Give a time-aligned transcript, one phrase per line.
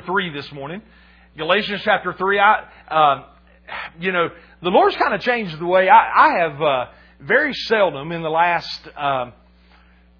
[0.00, 0.82] 3 this morning.
[1.36, 2.38] Galatians chapter 3.
[2.38, 3.24] I, uh,
[3.98, 4.28] you know,
[4.62, 6.86] the Lord's kind of changed the way I, I have uh,
[7.20, 9.30] very seldom in the last, uh,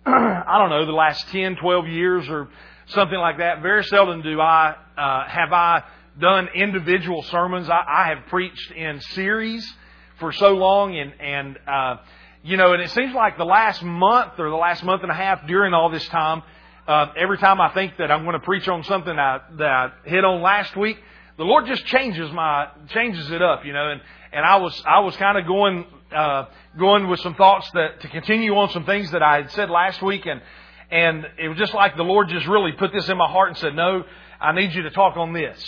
[0.07, 2.49] I don't know, the last 10, 12 years or
[2.89, 3.63] something like that.
[3.63, 5.83] Very seldom do I, uh, have I
[6.19, 7.69] done individual sermons.
[7.69, 9.71] I, I have preached in series
[10.19, 11.97] for so long and, and, uh,
[12.43, 15.15] you know, and it seems like the last month or the last month and a
[15.15, 16.43] half during all this time,
[16.87, 19.91] uh, every time I think that I'm going to preach on something that, that I
[20.05, 20.99] hit on last week,
[21.37, 23.91] the Lord just changes my changes it up, you know.
[23.91, 24.01] And
[24.33, 26.47] and I was I was kind of going uh,
[26.79, 30.03] going with some thoughts that to continue on some things that I had said last
[30.03, 30.41] week, and
[30.91, 33.59] and it was just like the Lord just really put this in my heart and
[33.59, 34.05] said, no,
[34.41, 35.65] I need you to talk on this.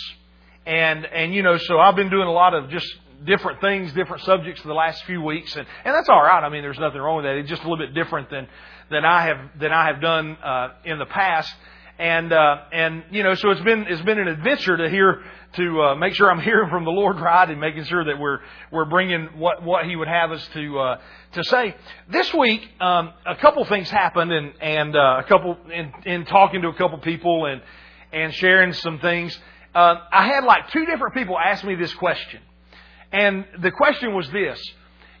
[0.65, 2.87] And and you know, so I've been doing a lot of just
[3.25, 6.43] different things, different subjects for the last few weeks, and and that's all right.
[6.43, 7.35] I mean, there's nothing wrong with that.
[7.35, 8.47] It's just a little bit different than
[8.89, 11.53] than I have than I have done uh, in the past.
[11.99, 15.23] And uh, and you know, so it's been it's been an adventure to hear
[15.53, 18.39] to uh, make sure I'm hearing from the Lord right and making sure that we're
[18.71, 20.99] we're bringing what what He would have us to uh,
[21.33, 21.75] to say.
[22.09, 26.61] This week, um, a couple things happened, and and uh, a couple in, in talking
[26.61, 27.61] to a couple people and
[28.13, 29.37] and sharing some things.
[29.73, 32.41] Uh, I had like two different people ask me this question,
[33.11, 34.61] and the question was this: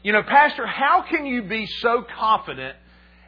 [0.03, 2.75] You know, Pastor, how can you be so confident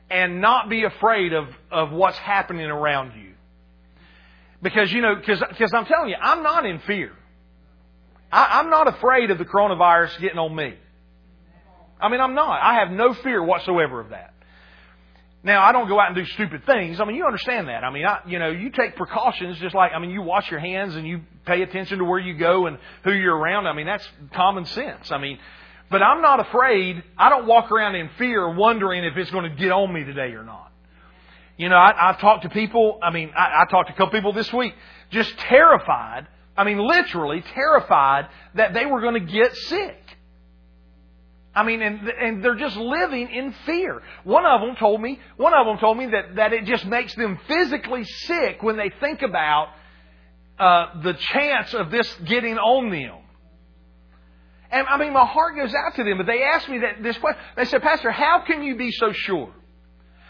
[0.09, 3.33] and not be afraid of, of what's happening around you.
[4.61, 7.11] Because, you know, because I'm telling you, I'm not in fear.
[8.31, 10.75] I, I'm not afraid of the coronavirus getting on me.
[11.99, 12.61] I mean, I'm not.
[12.61, 14.33] I have no fear whatsoever of that.
[15.41, 16.99] Now, I don't go out and do stupid things.
[16.99, 17.85] I mean, you understand that.
[17.85, 20.59] I mean, I, you know, you take precautions just like, I mean, you wash your
[20.59, 23.65] hands and you pay attention to where you go and who you're around.
[23.65, 25.11] I mean, that's common sense.
[25.11, 25.39] I mean,
[25.89, 27.03] but I'm not afraid.
[27.17, 30.33] I don't walk around in fear wondering if it's going to get on me today
[30.33, 30.71] or not.
[31.57, 34.17] You know, I, I've talked to people, I mean, I, I talked to a couple
[34.17, 34.73] people this week,
[35.11, 39.97] just terrified, I mean, literally terrified that they were going to get sick.
[41.55, 44.01] I mean, and, and they're just living in fear.
[44.23, 47.15] One of them told me, one of them told me that, that it just makes
[47.15, 49.69] them physically sick when they think about
[50.59, 53.15] uh, the chance of this getting on them.
[54.71, 56.17] And I mean, my heart goes out to them.
[56.17, 57.41] But they asked me that this question.
[57.55, 59.51] They said, Pastor, how can you be so sure?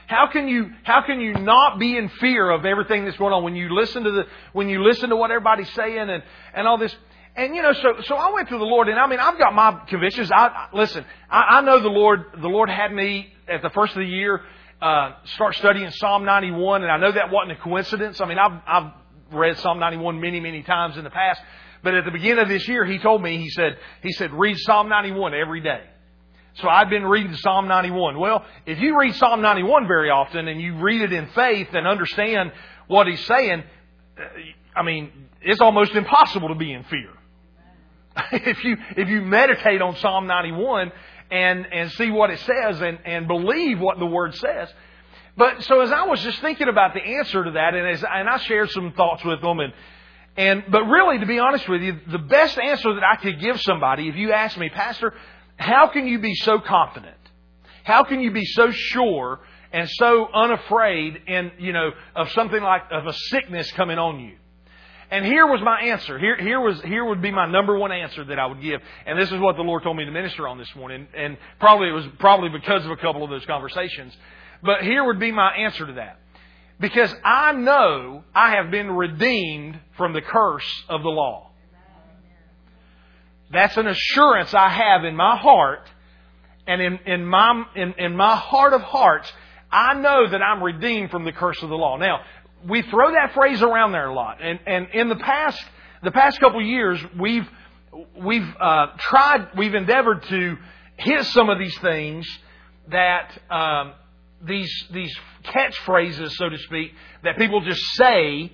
[0.08, 3.44] How can you how can you not be in fear of everything that's going on
[3.44, 6.24] when you listen to the when you listen to what everybody's saying and
[6.54, 6.96] and all this?
[7.36, 9.54] And you know, so so I went to the Lord, and I mean, I've got
[9.54, 10.32] my convictions.
[10.32, 11.06] I listen.
[11.30, 12.26] I, I know the Lord.
[12.42, 14.42] The Lord had me at the first of the year
[14.82, 18.22] uh, start studying Psalm 91, and I know that wasn't a coincidence.
[18.22, 18.92] I mean, I've I've
[19.32, 21.42] read Psalm 91 many many times in the past,
[21.84, 24.58] but at the beginning of this year, he told me, he said, he said, read
[24.60, 25.82] Psalm 91 every day.
[26.56, 28.20] So I've been reading Psalm 91.
[28.20, 31.88] Well, if you read Psalm 91 very often and you read it in faith and
[31.88, 32.52] understand
[32.88, 33.64] what he's saying,
[34.76, 37.12] I mean, it's almost impossible to be in fear.
[38.32, 40.92] if you if you meditate on Psalm 91
[41.32, 44.70] and and see what it says and and believe what the word says.
[45.38, 48.28] But so as I was just thinking about the answer to that, and as and
[48.28, 49.72] I shared some thoughts with them, and
[50.40, 53.60] and, but really, to be honest with you, the best answer that I could give
[53.60, 55.14] somebody, if you ask me, Pastor,
[55.58, 57.18] how can you be so confident?
[57.84, 59.42] How can you be so sure
[59.74, 64.38] and so unafraid in, you know, of something like, of a sickness coming on you?
[65.12, 66.18] And here was my answer.
[66.18, 68.80] Here, here was, here would be my number one answer that I would give.
[69.06, 71.06] And this is what the Lord told me to minister on this morning.
[71.14, 74.16] And probably it was probably because of a couple of those conversations.
[74.64, 76.18] But here would be my answer to that.
[76.80, 81.52] Because I know I have been redeemed from the curse of the law.
[83.52, 85.90] That's an assurance I have in my heart.
[86.68, 89.32] And in, in, my, in, in my heart of hearts,
[89.72, 91.98] I know that I'm redeemed from the curse of the law.
[91.98, 92.22] Now,
[92.68, 94.38] we throw that phrase around there a lot.
[94.42, 95.64] And, and in the past,
[96.04, 97.48] the past couple of years, we've,
[98.22, 100.58] we've uh, tried, we've endeavored to
[100.98, 102.28] hit some of these things
[102.90, 103.94] that um,
[104.46, 108.52] these these catchphrases, so to speak, that people just say,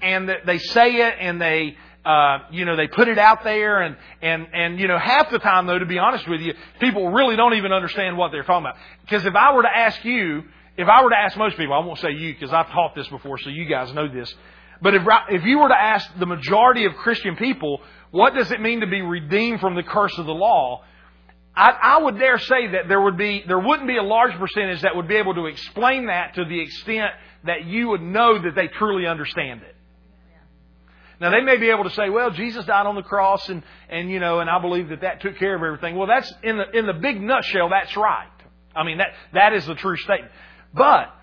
[0.00, 1.76] and they say it and they.
[2.04, 5.38] Uh, you know, they put it out there and, and, and, you know, half the
[5.38, 8.66] time though, to be honest with you, people really don't even understand what they're talking
[8.66, 8.74] about.
[9.02, 10.42] Because if I were to ask you,
[10.76, 13.06] if I were to ask most people, I won't say you because I've taught this
[13.06, 14.34] before, so you guys know this.
[14.80, 17.80] But if, if you were to ask the majority of Christian people,
[18.10, 20.82] what does it mean to be redeemed from the curse of the law?
[21.54, 24.82] I, I would dare say that there would be, there wouldn't be a large percentage
[24.82, 27.10] that would be able to explain that to the extent
[27.44, 29.76] that you would know that they truly understand it.
[31.20, 34.10] Now they may be able to say, well, Jesus died on the cross and, and,
[34.10, 35.96] you know, and I believe that that took care of everything.
[35.96, 38.28] Well, that's, in the, in the big nutshell, that's right.
[38.74, 40.32] I mean, that, that is the true statement.
[40.74, 41.14] But,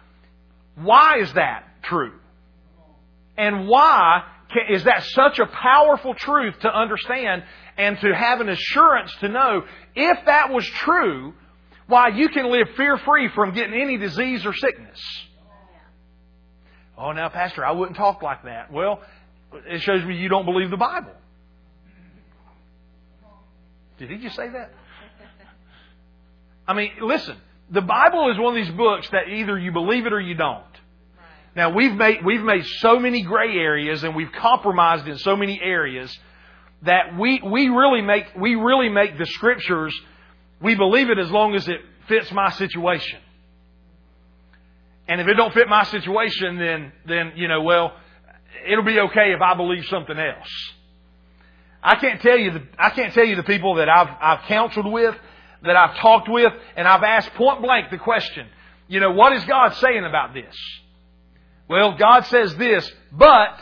[0.75, 2.13] why is that true?
[3.35, 4.23] And why
[4.69, 7.43] is that such a powerful truth to understand
[7.77, 9.63] and to have an assurance to know
[9.99, 11.33] if that was true,
[11.87, 14.99] why you can live fear free from getting any disease or sickness.
[16.97, 18.71] Oh, now, Pastor, I wouldn't talk like that.
[18.71, 19.01] Well,
[19.53, 21.13] it shows me you don't believe the Bible.
[23.97, 24.71] Did he just say that?
[26.67, 27.37] I mean, listen,
[27.69, 30.63] the Bible is one of these books that either you believe it or you don't.
[31.55, 35.59] Now we've made we've made so many gray areas and we've compromised in so many
[35.61, 36.17] areas
[36.83, 39.93] that we we really make we really make the scriptures
[40.61, 43.19] we believe it as long as it fits my situation.
[45.07, 47.93] And if it don't fit my situation, then then you know well
[48.67, 50.49] it'll be okay if I believe something else.
[51.81, 54.91] I can't tell you the I can't tell you the people that I've I've counseled
[54.91, 55.15] with,
[55.63, 58.47] that I've talked with, and I've asked point blank the question,
[58.87, 60.55] you know, what is God saying about this?
[61.69, 63.59] Well, God says this, but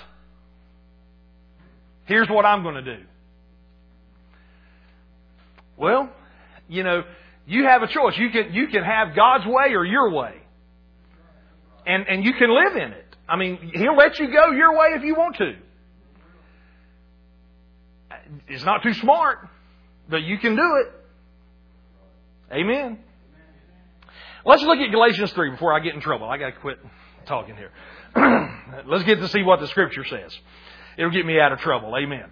[2.05, 3.03] here's what I'm going to do.
[5.77, 6.09] Well,
[6.67, 7.03] you know,
[7.45, 8.17] you have a choice.
[8.17, 10.35] You can you can have God's way or your way.
[11.85, 13.15] And and you can live in it.
[13.29, 15.55] I mean, he'll let you go your way if you want to.
[18.47, 19.39] It's not too smart,
[20.09, 20.93] but you can do it.
[22.53, 22.99] Amen.
[24.45, 26.27] Let's look at Galatians 3 before I get in trouble.
[26.29, 26.79] I got to quit
[27.25, 27.71] talking here.
[28.87, 30.37] let's get to see what the scripture says.
[30.97, 31.93] It'll get me out of trouble.
[31.97, 32.31] Amen.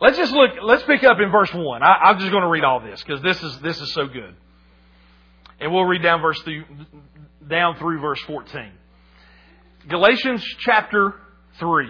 [0.00, 1.82] Let's just look, let's pick up in verse 1.
[1.82, 4.34] I, am just going to read all this because this is, this is so good.
[5.60, 6.64] And we'll read down verse through,
[7.46, 8.72] down through verse 14.
[9.88, 11.14] Galatians chapter
[11.58, 11.86] 3.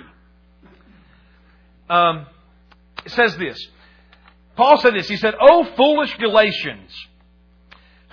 [1.89, 2.27] Um,
[3.05, 3.65] it says this.
[4.57, 5.09] Paul said this.
[5.09, 6.91] He said, O foolish Galatians,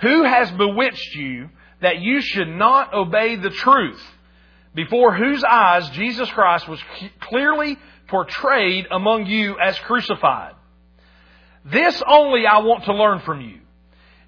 [0.00, 1.48] who has bewitched you
[1.80, 4.02] that you should not obey the truth,
[4.74, 6.80] before whose eyes Jesus Christ was
[7.20, 7.76] clearly
[8.08, 10.54] portrayed among you as crucified.
[11.64, 13.60] This only I want to learn from you.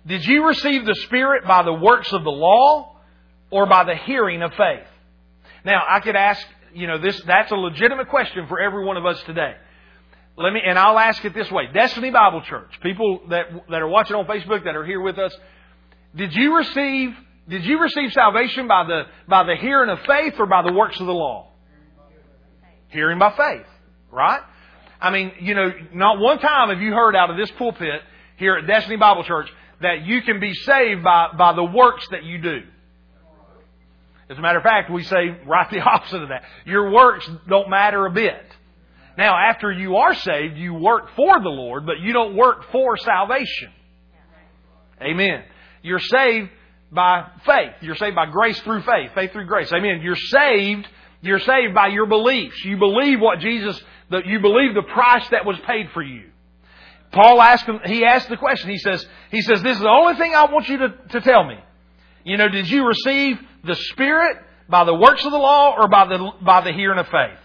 [0.06, 2.97] Did you receive the Spirit by the works of the law
[3.50, 4.87] or by the hearing of faith?
[5.65, 6.44] Now, I could ask,
[6.75, 9.55] you know, this, that's a legitimate question for every one of us today.
[10.37, 11.65] Let me, and I'll ask it this way.
[11.73, 15.37] Destiny Bible Church, people that, that are watching on Facebook that are here with us,
[16.15, 17.15] did you receive
[17.50, 20.99] did you receive salvation by the, by the hearing of faith or by the works
[21.00, 21.49] of the law?
[22.91, 23.67] Hearing by faith,
[24.11, 24.41] right?
[25.01, 28.03] I mean, you know, not one time have you heard out of this pulpit
[28.37, 29.49] here at Destiny Bible Church
[29.81, 32.62] that you can be saved by, by the works that you do.
[34.29, 36.45] As a matter of fact, we say right the opposite of that.
[36.65, 38.45] Your works don't matter a bit.
[39.19, 42.97] Now, after you are saved, you work for the Lord, but you don't work for
[42.97, 43.73] salvation.
[45.03, 45.45] Amen.
[45.83, 46.51] You're saved
[46.93, 47.73] by faith.
[47.81, 49.11] You're saved by grace through faith.
[49.15, 49.73] Faith through grace.
[49.73, 50.01] Amen.
[50.03, 50.87] You're saved.
[51.23, 52.65] You're saved by your beliefs.
[52.65, 53.81] You believe what Jesus,
[54.11, 56.31] that you believe the price that was paid for you.
[57.13, 58.71] Paul asked him, he asked the question.
[58.71, 61.45] He says, he says, this is the only thing I want you to, to tell
[61.45, 61.59] me.
[62.25, 64.37] You know, did you receive the Spirit
[64.69, 67.39] by the works of the law or by the, by the hearing of faith?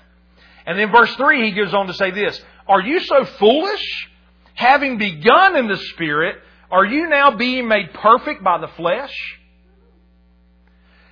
[0.66, 4.10] And then verse 3, he goes on to say this, Are you so foolish?
[4.54, 6.38] Having begun in the Spirit,
[6.72, 9.14] are you now being made perfect by the flesh?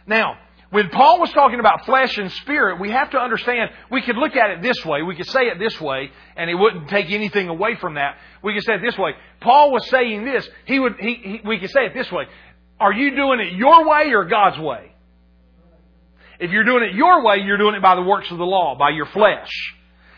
[0.06, 0.38] Now,
[0.73, 4.35] when Paul was talking about flesh and spirit, we have to understand, we could look
[4.35, 7.48] at it this way, we could say it this way, and it wouldn't take anything
[7.48, 8.17] away from that.
[8.43, 9.12] We could say it this way.
[9.39, 12.24] Paul was saying this, he would, he, he, we could say it this way.
[12.79, 14.95] Are you doing it your way or God's way?
[16.39, 18.75] If you're doing it your way, you're doing it by the works of the law,
[18.75, 19.51] by your flesh.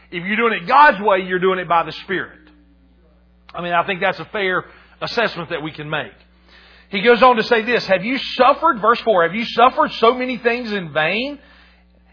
[0.09, 2.49] If you're doing it God's way, you're doing it by the Spirit.
[3.53, 4.63] I mean, I think that's a fair
[5.01, 6.13] assessment that we can make.
[6.89, 10.13] He goes on to say this Have you suffered, verse 4, have you suffered so
[10.13, 11.39] many things in vain?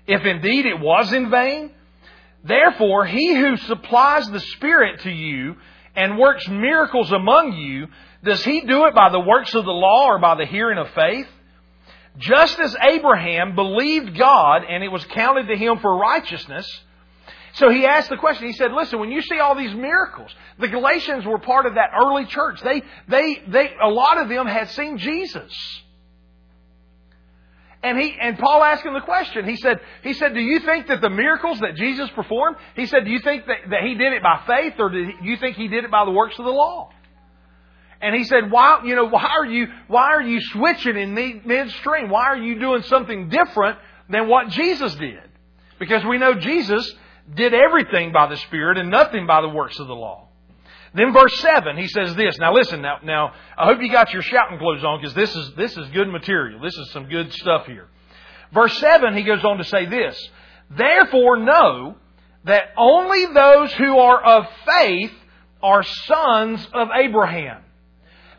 [0.06, 1.72] If indeed it was in vain?
[2.44, 5.56] Therefore, he who supplies the Spirit to you
[5.94, 7.86] and works miracles among you,
[8.24, 10.88] does he do it by the works of the law or by the hearing of
[10.90, 11.28] faith?
[12.18, 16.66] Just as Abraham believed God and it was counted to him for righteousness,
[17.54, 18.46] so he asked the question.
[18.46, 21.90] He said, listen, when you see all these miracles, the Galatians were part of that
[21.98, 22.60] early church.
[22.62, 25.52] They, they, they, a lot of them had seen Jesus.
[27.82, 29.46] And he, and Paul asked him the question.
[29.46, 33.04] He said, he said, do you think that the miracles that Jesus performed, he said,
[33.04, 35.68] do you think that, that he did it by faith or do you think he
[35.68, 36.90] did it by the works of the law?
[38.00, 42.08] And he said, why, you know, why are you, why are you switching in midstream?
[42.08, 43.78] Why are you doing something different
[44.08, 45.20] than what Jesus did?
[45.78, 46.92] Because we know Jesus
[47.34, 50.28] did everything by the Spirit and nothing by the works of the law.
[50.94, 52.38] Then verse 7, he says this.
[52.38, 55.52] Now listen, now, now I hope you got your shouting clothes on because this is,
[55.56, 56.60] this is good material.
[56.60, 57.88] This is some good stuff here.
[58.52, 60.18] Verse 7, he goes on to say this.
[60.70, 61.96] Therefore know
[62.44, 65.12] that only those who are of faith
[65.62, 67.62] are sons of Abraham.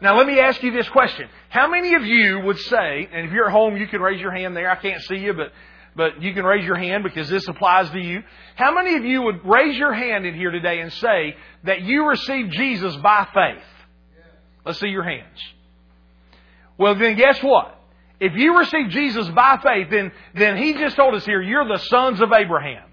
[0.02, 1.30] Now let me ask you this question.
[1.50, 4.32] How many of you would say, and if you're at home, you can raise your
[4.32, 4.70] hand there.
[4.70, 5.54] I can't see you, but,
[5.96, 8.24] but you can raise your hand because this applies to you.
[8.56, 12.08] How many of you would raise your hand in here today and say that you
[12.08, 13.64] received Jesus by faith?
[14.66, 15.40] Let's see your hands.
[16.78, 17.80] Well, then guess what?
[18.20, 21.78] If you receive Jesus by faith, then, then he just told us here, you're the
[21.78, 22.90] sons of Abraham.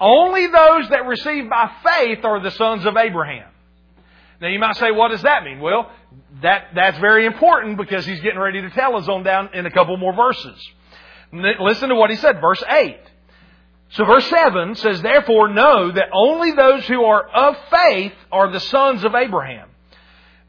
[0.00, 3.48] Only those that receive by faith are the sons of Abraham.
[4.40, 5.60] Now you might say, what does that mean?
[5.60, 5.90] Well,
[6.42, 9.70] that, that's very important because he's getting ready to tell us on down in a
[9.70, 10.60] couple more verses.
[11.34, 12.98] Listen to what he said, verse 8.
[13.90, 18.60] So verse 7 says, Therefore know that only those who are of faith are the
[18.60, 19.68] sons of Abraham.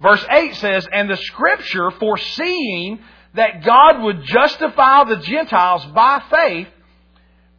[0.02, 3.00] Verse 8 says, And the scripture foreseeing
[3.34, 6.68] that God would justify the Gentiles by faith,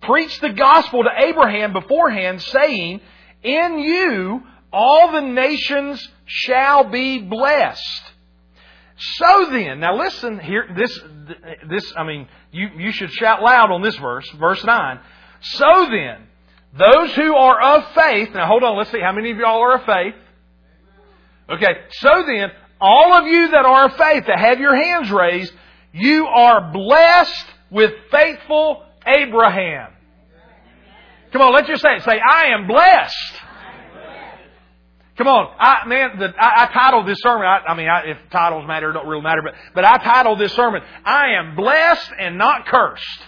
[0.03, 3.01] preached the gospel to Abraham beforehand, saying,
[3.43, 4.43] In you
[4.73, 8.03] all the nations shall be blessed.
[8.99, 10.99] So then, now listen here, this,
[11.69, 15.01] this, I mean, you, you should shout loud on this verse, verse 9.
[15.43, 16.27] So then,
[16.77, 19.77] those who are of faith, now hold on, let's see, how many of y'all are
[19.77, 20.15] of faith?
[21.51, 25.53] Okay, so then, all of you that are of faith, that have your hands raised,
[25.93, 29.93] you are blessed with faithful Abraham.
[31.33, 32.03] Come on, let's just say it.
[32.03, 33.43] Say, I am blessed.
[35.17, 37.47] Come on, I, man, the, I, I, titled this sermon.
[37.47, 39.41] I, I mean, I, if titles matter, it don't really matter.
[39.43, 43.23] But, but I titled this sermon, "I am blessed and not cursed."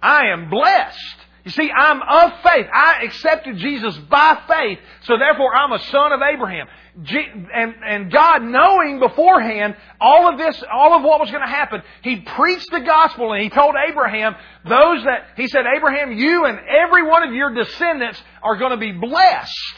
[0.00, 1.16] I am blessed.
[1.44, 2.66] You see, I'm of faith.
[2.72, 6.66] I accepted Jesus by faith, so therefore I'm a son of Abraham.
[6.96, 11.82] And, and God, knowing beforehand all of this, all of what was going to happen,
[12.02, 14.34] He preached the gospel and He told Abraham,
[14.64, 18.78] those that, He said, Abraham, you and every one of your descendants are going to
[18.78, 19.74] be blessed.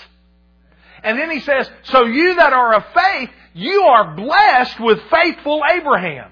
[1.02, 5.62] And then He says, so you that are of faith, you are blessed with faithful
[5.68, 6.30] Abraham.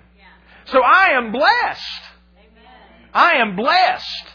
[0.66, 2.02] So I am blessed.
[3.12, 4.26] I am blessed.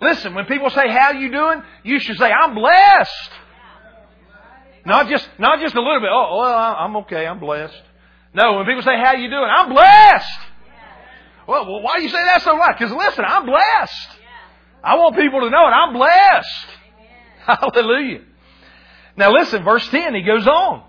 [0.00, 1.62] Listen, when people say, how you doing?
[1.82, 3.30] You should say, I'm blessed.
[4.86, 6.10] Not just, not just a little bit.
[6.12, 7.26] Oh, well, I'm okay.
[7.26, 7.82] I'm blessed.
[8.32, 9.48] No, when people say, how you doing?
[9.50, 10.38] I'm blessed.
[11.48, 12.78] Well, well why do you say that so much?
[12.78, 14.08] Because listen, I'm blessed.
[14.84, 15.70] I want people to know it.
[15.70, 16.66] I'm blessed.
[17.74, 18.20] Hallelujah.
[19.16, 20.84] Now listen, verse 10, he goes on.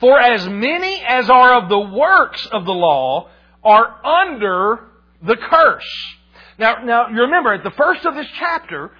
[0.00, 3.30] For as many as are of the works of the law
[3.62, 4.88] are under
[5.22, 6.16] the curse.
[6.58, 8.90] Now, now you remember at the first of this chapter,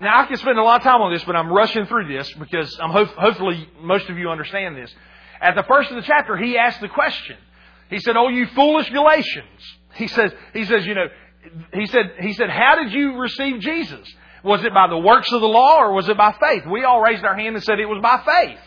[0.00, 2.32] now I can spend a lot of time on this, but I'm rushing through this
[2.34, 4.92] because I'm ho- hopefully most of you understand this.
[5.40, 7.36] At the first of the chapter, he asked the question.
[7.88, 9.60] He said, "Oh, you foolish Galatians."
[9.94, 11.06] He says, he says, you know,
[11.72, 14.08] he said, he said, how did you receive Jesus?
[14.42, 16.64] Was it by the works of the law or was it by faith?
[16.66, 18.58] We all raised our hand and said it was by faith.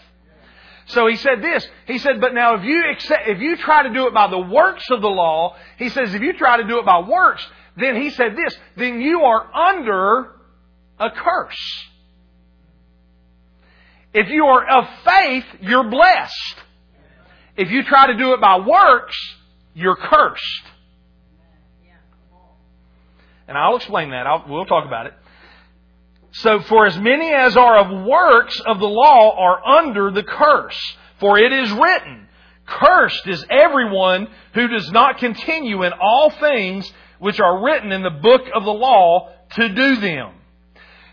[0.87, 1.65] So he said this.
[1.87, 4.39] He said, but now if you accept, if you try to do it by the
[4.39, 7.45] works of the law, he says, if you try to do it by works,
[7.77, 10.32] then he said this, then you are under
[11.03, 11.85] a curse.
[14.13, 16.55] If you are of faith, you're blessed.
[17.57, 19.17] If you try to do it by works,
[19.73, 20.63] you're cursed.
[23.47, 24.25] And I'll explain that.
[24.25, 25.13] I'll, we'll talk about it.
[26.31, 30.79] So, for as many as are of works of the law are under the curse.
[31.19, 32.27] For it is written,
[32.65, 38.09] Cursed is everyone who does not continue in all things which are written in the
[38.09, 40.33] book of the law to do them.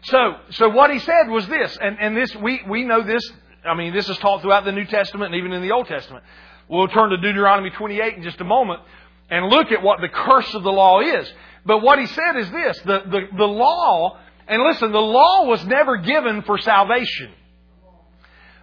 [0.02, 3.22] So, so what he said was this, and, and this, we, we know this,
[3.64, 6.24] I mean, this is taught throughout the New Testament and even in the Old Testament.
[6.68, 8.80] We'll turn to Deuteronomy 28 in just a moment
[9.28, 11.30] and look at what the curse of the law is.
[11.66, 15.64] But what he said is this, the, the, the law, and listen, the law was
[15.66, 17.32] never given for salvation.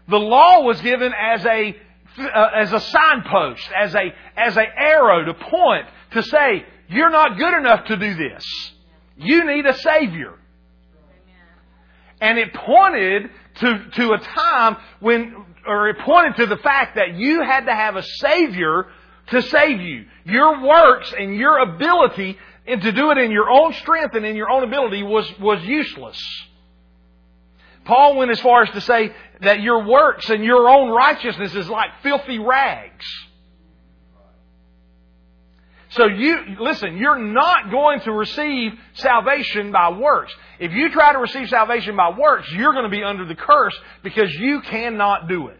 [0.09, 1.75] The law was given as a,
[2.17, 7.37] uh, as a signpost, as a, as a arrow to point, to say, you're not
[7.37, 8.43] good enough to do this.
[9.17, 10.33] You need a Savior.
[12.19, 17.15] And it pointed to, to a time when, or it pointed to the fact that
[17.15, 18.87] you had to have a Savior
[19.27, 20.05] to save you.
[20.25, 24.35] Your works and your ability and to do it in your own strength and in
[24.35, 26.21] your own ability was, was useless.
[27.85, 31.69] Paul went as far as to say that your works and your own righteousness is
[31.69, 33.05] like filthy rags.
[35.97, 40.33] So you, listen, you're not going to receive salvation by works.
[40.59, 43.75] If you try to receive salvation by works, you're going to be under the curse
[44.03, 45.59] because you cannot do it.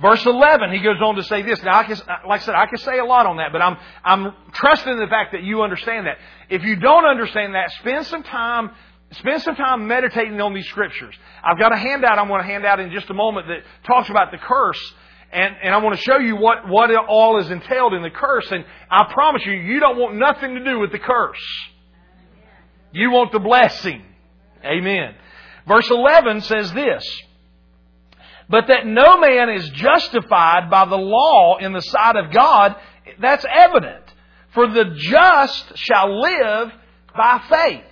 [0.00, 1.62] Verse 11, he goes on to say this.
[1.62, 3.76] Now, I can, like I said, I can say a lot on that, but I'm,
[4.02, 6.16] I'm trusting the fact that you understand that.
[6.48, 8.70] If you don't understand that, spend some time,
[9.12, 11.14] spend some time meditating on these scriptures.
[11.44, 14.08] I've got a handout I'm going to hand out in just a moment that talks
[14.08, 14.94] about the curse,
[15.32, 18.50] and, and I want to show you what, what all is entailed in the curse,
[18.50, 21.38] and I promise you, you don't want nothing to do with the curse.
[22.92, 24.02] You want the blessing.
[24.64, 25.14] Amen.
[25.66, 27.22] Verse 11 says this,
[28.48, 32.74] but that no man is justified by the law in the sight of God,
[33.20, 34.02] that's evident.
[34.52, 36.72] For the just shall live
[37.14, 37.84] by faith.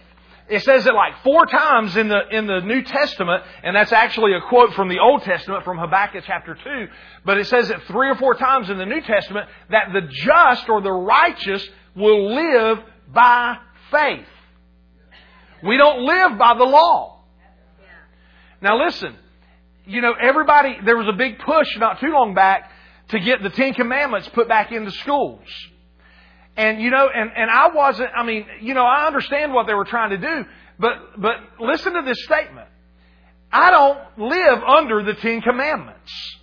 [0.48, 4.32] It says it like four times in the, in the New Testament, and that's actually
[4.32, 6.86] a quote from the Old Testament from Habakkuk chapter 2,
[7.24, 10.68] but it says it three or four times in the New Testament that the just
[10.68, 12.78] or the righteous will live
[13.12, 13.56] by
[13.90, 14.26] faith.
[15.62, 17.24] We don't live by the law.
[18.62, 19.16] Now listen,
[19.86, 22.70] you know, everybody, there was a big push not too long back
[23.08, 25.46] to get the Ten Commandments put back into schools.
[26.58, 29.74] And, you know, and, and I wasn't, I mean, you know, I understand what they
[29.74, 30.44] were trying to do,
[30.76, 32.66] but, but listen to this statement.
[33.52, 36.36] I don't live under the Ten Commandments.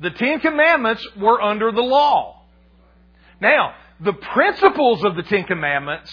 [0.00, 2.42] The Ten Commandments were under the law.
[3.40, 6.10] Now, the principles of the Ten Commandments,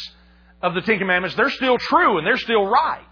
[0.62, 3.04] of the Ten Commandments, they're still true and they're still right.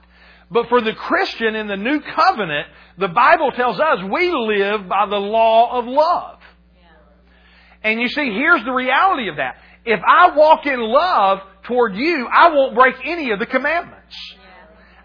[0.51, 2.67] But for the Christian in the new covenant,
[2.99, 6.34] the Bible tells us we live by the law of love.
[7.85, 9.57] And you see, here's the reality of that.
[9.85, 14.17] If I walk in love toward you, I won't break any of the commandments.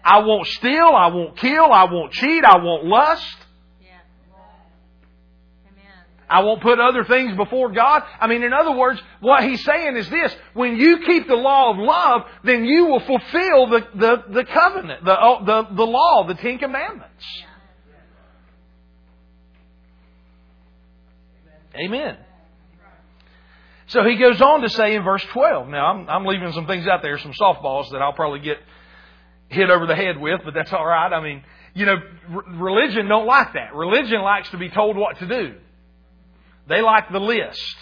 [0.03, 3.37] I won't steal, I won't kill, I won't cheat, I won't lust.
[6.27, 8.01] I won't put other things before God.
[8.19, 10.35] I mean, in other words, what he's saying is this.
[10.53, 15.05] When you keep the law of love, then you will fulfill the, the, the covenant,
[15.05, 17.25] the, oh, the, the law, the Ten Commandments.
[21.75, 22.17] Amen.
[23.91, 25.67] So he goes on to say in verse 12.
[25.67, 28.57] Now, I'm, I'm leaving some things out there, some softballs that I'll probably get
[29.49, 31.11] hit over the head with, but that's all right.
[31.11, 31.97] I mean, you know,
[32.53, 33.75] religion don't like that.
[33.75, 35.55] Religion likes to be told what to do.
[36.69, 37.75] They like the list.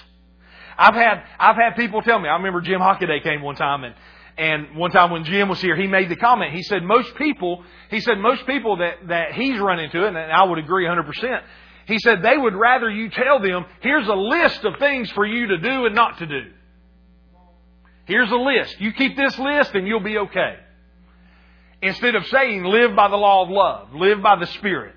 [0.80, 2.28] I've had I've had people tell me.
[2.28, 3.94] I remember Jim Hockaday came one time and
[4.38, 6.54] and one time when Jim was here, he made the comment.
[6.56, 10.44] He said most people he said most people that that he's run into, and I
[10.44, 11.44] would agree 100 percent.
[11.90, 15.48] He said they would rather you tell them, here's a list of things for you
[15.48, 16.52] to do and not to do.
[18.06, 18.80] Here's a list.
[18.80, 20.58] You keep this list and you'll be okay.
[21.82, 24.94] Instead of saying, live by the law of love, live by the Spirit.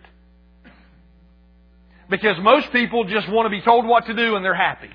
[2.10, 4.90] Because most people just want to be told what to do and they're happy.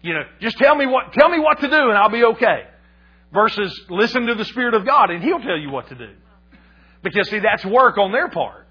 [0.00, 2.66] You know, just tell me what, tell me what to do and I'll be okay.
[3.32, 6.10] Versus listen to the Spirit of God and He'll tell you what to do.
[7.02, 8.61] Because see, that's work on their part.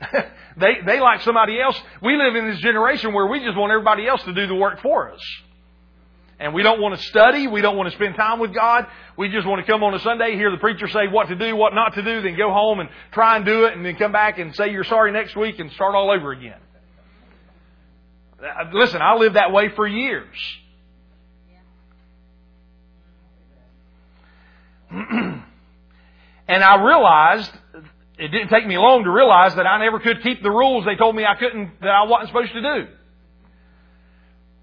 [0.56, 1.80] they, they like somebody else.
[2.02, 4.80] We live in this generation where we just want everybody else to do the work
[4.80, 5.20] for us.
[6.40, 7.48] And we don't want to study.
[7.48, 8.86] We don't want to spend time with God.
[9.16, 11.56] We just want to come on a Sunday, hear the preacher say what to do,
[11.56, 14.12] what not to do, then go home and try and do it, and then come
[14.12, 16.60] back and say you're sorry next week and start all over again.
[18.40, 20.36] Uh, listen, I lived that way for years.
[24.90, 25.42] and
[26.48, 27.50] I realized
[28.18, 30.96] it didn't take me long to realize that I never could keep the rules they
[30.96, 32.88] told me I couldn't that I wasn't supposed to do.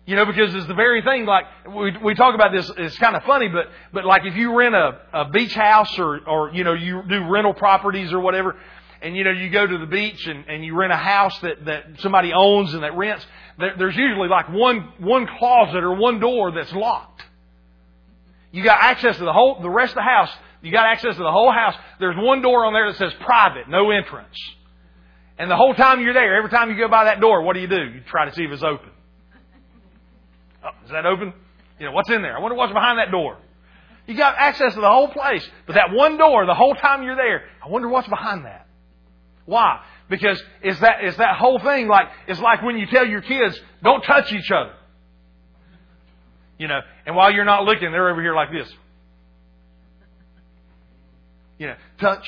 [0.05, 3.15] You know, because it's the very thing, like, we, we talk about this, it's kind
[3.15, 6.63] of funny, but, but like if you rent a, a beach house or, or, you
[6.63, 8.55] know, you do rental properties or whatever,
[9.01, 11.65] and you know, you go to the beach and, and you rent a house that,
[11.65, 13.25] that somebody owns and that rents,
[13.57, 17.23] there, there's usually like one, one closet or one door that's locked.
[18.51, 20.29] You got access to the whole, the rest of the house,
[20.65, 21.75] you got access to the whole house.
[21.99, 24.35] There's one door on there that says private, no entrance.
[25.37, 27.59] And the whole time you're there, every time you go by that door, what do
[27.59, 27.83] you do?
[27.83, 28.89] You try to see if it's open.
[30.63, 31.33] Oh, is that open?
[31.79, 32.35] You know, what's in there?
[32.35, 33.37] I wonder what's behind that door.
[34.07, 37.15] You got access to the whole place, but that one door, the whole time you're
[37.15, 38.67] there, I wonder what's behind that.
[39.45, 39.81] Why?
[40.09, 43.59] Because is that is that whole thing like it's like when you tell your kids,
[43.83, 44.73] don't touch each other.
[46.57, 48.71] You know, and while you're not looking, they're over here like this.
[51.57, 52.25] You know, touch.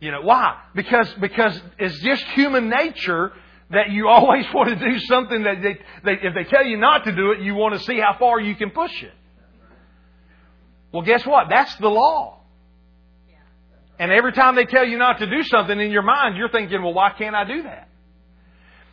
[0.00, 0.60] You know, why?
[0.74, 3.32] Because because it's just human nature
[3.70, 7.04] that you always want to do something that they, they, if they tell you not
[7.04, 9.12] to do it, you want to see how far you can push it.
[10.92, 11.48] Well, guess what?
[11.50, 12.34] That's the law.
[13.98, 16.82] And every time they tell you not to do something in your mind, you're thinking,
[16.82, 17.88] well, why can't I do that?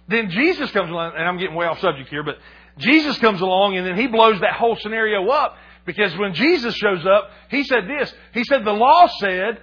[0.08, 2.38] Then Jesus comes along, and I'm getting way off subject here, but
[2.78, 5.56] Jesus comes along and then he blows that whole scenario up
[5.86, 8.14] because when Jesus shows up, he said this.
[8.34, 9.60] He said, the law said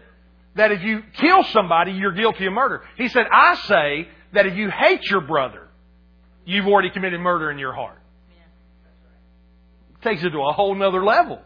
[0.54, 2.82] that if you kill somebody, you're guilty of murder.
[2.96, 5.68] He said, I say that if you hate your brother,
[6.44, 7.98] you've already committed murder in your heart.
[10.02, 11.40] Takes it to a whole nother level.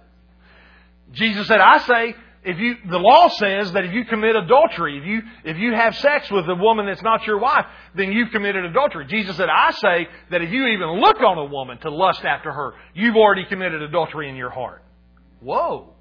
[1.12, 5.06] Jesus said, I say, if you, the law says that if you commit adultery, if
[5.06, 8.66] you, if you have sex with a woman that's not your wife, then you've committed
[8.66, 9.06] adultery.
[9.06, 12.52] Jesus said, I say that if you even look on a woman to lust after
[12.52, 14.82] her, you've already committed adultery in your heart.
[15.40, 15.94] Whoa.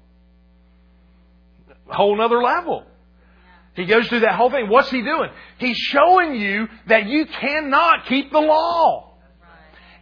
[1.86, 2.84] Whole nother level.
[3.74, 4.68] He goes through that whole thing.
[4.68, 5.30] What's he doing?
[5.58, 9.12] He's showing you that you cannot keep the law.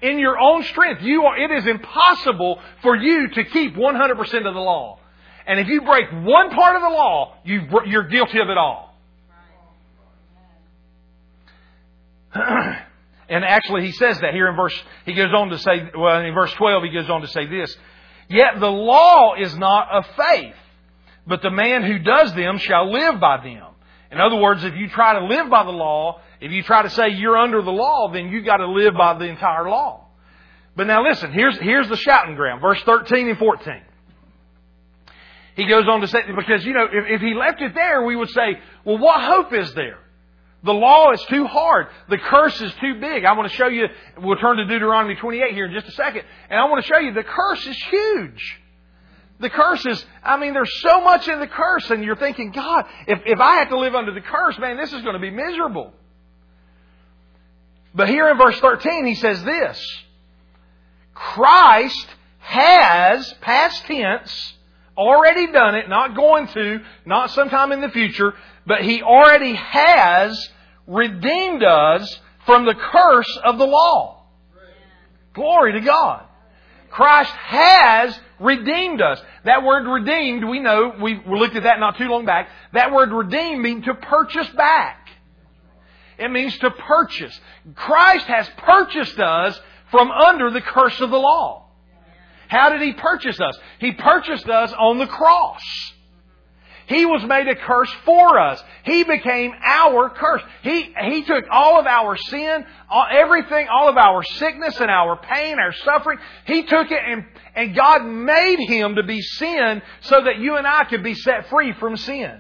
[0.03, 4.55] In your own strength, you are, it is impossible for you to keep 100% of
[4.55, 4.99] the law.
[5.47, 8.97] And if you break one part of the law, you, you're guilty of it all.
[12.35, 14.75] and actually, he says that here in verse,
[15.05, 17.77] he goes on to say, well, in verse 12, he goes on to say this.
[18.29, 20.55] Yet the law is not of faith,
[21.27, 23.67] but the man who does them shall live by them.
[24.11, 26.91] In other words, if you try to live by the law, if you try to
[26.91, 30.07] say you're under the law, then you've got to live by the entire law.
[30.77, 33.83] But now listen, here's, here's the shouting ground, verse 13 and 14.
[35.55, 38.17] He goes on to say, because, you know, if, if he left it there, we
[38.17, 39.99] would say, well, what hope is there?
[40.65, 41.89] The law is too hard.
[42.09, 43.25] The curse is too big.
[43.25, 43.87] I want to show you,
[44.19, 46.99] we'll turn to Deuteronomy 28 here in just a second, and I want to show
[46.99, 48.61] you the curse is huge.
[49.41, 52.85] The curse is, I mean, there's so much in the curse, and you're thinking, God,
[53.09, 55.31] if, if I have to live under the curse, man, this is going to be
[55.31, 55.93] miserable.
[57.93, 59.85] But here in verse 13, he says this
[61.13, 62.07] Christ
[62.39, 64.55] has, past tense,
[64.97, 68.35] already done it, not going to, not sometime in the future,
[68.67, 70.51] but He already has
[70.87, 74.27] redeemed us from the curse of the law.
[75.35, 76.25] Glory to God.
[76.91, 79.21] Christ has redeemed us.
[79.45, 82.51] That word redeemed, we know, we looked at that not too long back.
[82.75, 85.09] That word redeemed means to purchase back.
[86.19, 87.39] It means to purchase.
[87.75, 89.59] Christ has purchased us
[89.91, 91.62] from under the curse of the law.
[92.53, 93.59] How did He purchase us?
[93.79, 95.63] He purchased us on the cross.
[96.87, 98.63] He was made a curse for us.
[98.85, 100.43] He became our curse.
[100.63, 105.17] He, he took all of our sin, all, everything, all of our sickness and our
[105.17, 106.19] pain, our suffering.
[106.45, 110.67] He took it and, and God made Him to be sin so that you and
[110.67, 112.39] I could be set free from sin.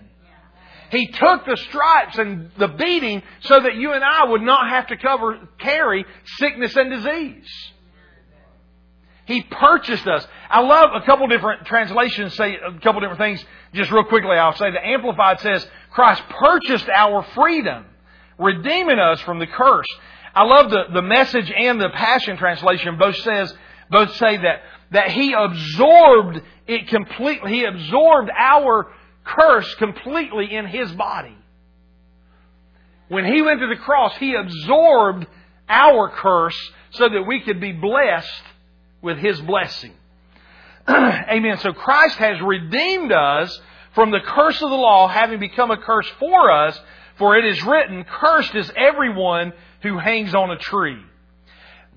[0.90, 4.88] He took the stripes and the beating so that you and I would not have
[4.88, 6.05] to cover, carry
[6.37, 7.71] sickness and disease.
[9.24, 10.26] He purchased us.
[10.50, 13.44] I love a couple different translations say a couple different things.
[13.72, 17.87] Just real quickly, I'll say the Amplified says, Christ purchased our freedom,
[18.38, 19.87] redeeming us from the curse.
[20.35, 23.54] I love the, the message and the Passion Translation both says,
[23.90, 27.52] both say that, that He absorbed it completely.
[27.52, 28.92] He absorbed our
[29.24, 31.37] curse completely in His body.
[33.08, 35.26] When He went to the cross, He absorbed
[35.68, 36.58] our curse
[36.90, 38.42] so that we could be blessed
[39.02, 39.92] with His blessing.
[40.88, 41.58] Amen.
[41.58, 43.60] So Christ has redeemed us
[43.94, 46.80] from the curse of the law, having become a curse for us,
[47.16, 50.98] for it is written, Cursed is everyone who hangs on a tree.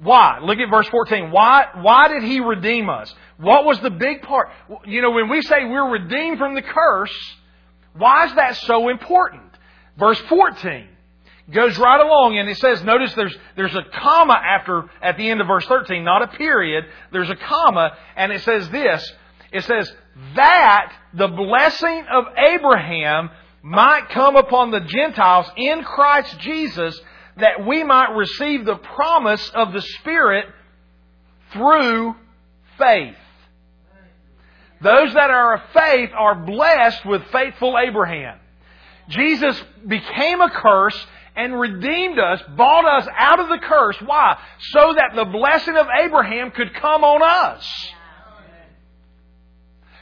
[0.02, 0.40] Why?
[0.40, 1.32] Look at verse 14.
[1.32, 3.14] Why, why did He redeem us?
[3.38, 4.50] What was the big part?
[4.86, 7.16] You know, when we say we're redeemed from the curse,
[7.94, 9.44] why is that so important?
[9.98, 10.90] Verse 14
[11.52, 15.42] goes right along and it says, notice there's, there's a comma after, at the end
[15.42, 16.86] of verse 13, not a period.
[17.12, 19.14] There's a comma and it says this.
[19.52, 19.92] It says,
[20.36, 23.30] that the blessing of Abraham
[23.62, 27.00] might come upon the Gentiles in Christ Jesus
[27.38, 30.46] that we might receive the promise of the Spirit
[31.52, 32.16] through
[32.78, 33.16] faith.
[34.82, 38.40] Those that are of faith are blessed with faithful Abraham.
[39.10, 41.06] Jesus became a curse
[41.36, 43.98] and redeemed us, bought us out of the curse.
[44.06, 44.38] Why?
[44.72, 47.94] So that the blessing of Abraham could come on us.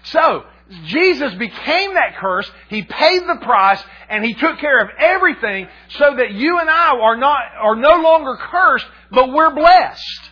[0.03, 0.45] So,
[0.85, 2.49] Jesus became that curse.
[2.69, 6.97] He paid the price and He took care of everything so that you and I
[6.97, 10.31] are not, are no longer cursed, but we're blessed.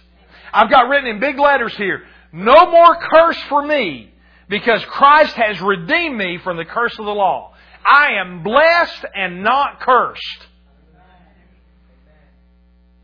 [0.53, 4.13] I've got written in big letters here, no more curse for me
[4.49, 7.53] because Christ has redeemed me from the curse of the law.
[7.85, 10.47] I am blessed and not cursed.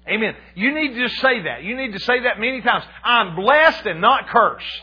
[0.10, 0.36] Amen.
[0.56, 1.64] You need to just say that.
[1.64, 2.86] You need to say that many times.
[3.04, 4.82] I'm blessed and not cursed.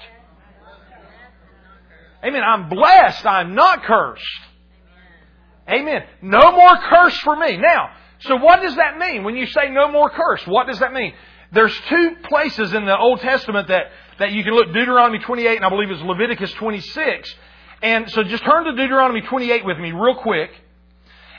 [2.25, 2.43] Amen.
[2.43, 3.25] I'm blessed.
[3.27, 4.25] I'm not cursed.
[5.69, 6.03] Amen.
[6.21, 7.57] No more curse for me.
[7.57, 10.47] Now, so what does that mean when you say no more curse?
[10.47, 11.15] What does that mean?
[11.53, 13.85] There's two places in the Old Testament that,
[14.19, 17.35] that you can look, Deuteronomy 28 and I believe it's Leviticus 26.
[17.83, 20.51] And so just turn to Deuteronomy 28 with me real quick.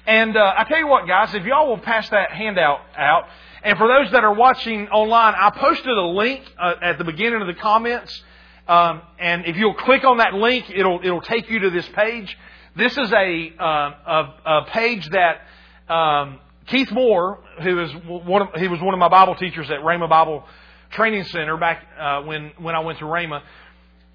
[0.07, 3.23] And uh, I tell you what, guys, if y'all will pass that handout out,
[3.65, 7.41] and for those that are watching online, I posted a link uh, at the beginning
[7.41, 8.23] of the comments.
[8.67, 12.37] Um, and if you'll click on that link, it'll it'll take you to this page.
[12.75, 18.49] This is a uh, a, a, page that um, Keith Moore, who is one of,
[18.53, 20.43] he was one of my Bible teachers at Rhema Bible
[20.91, 23.41] Training Center back uh, when when I went to Rhema,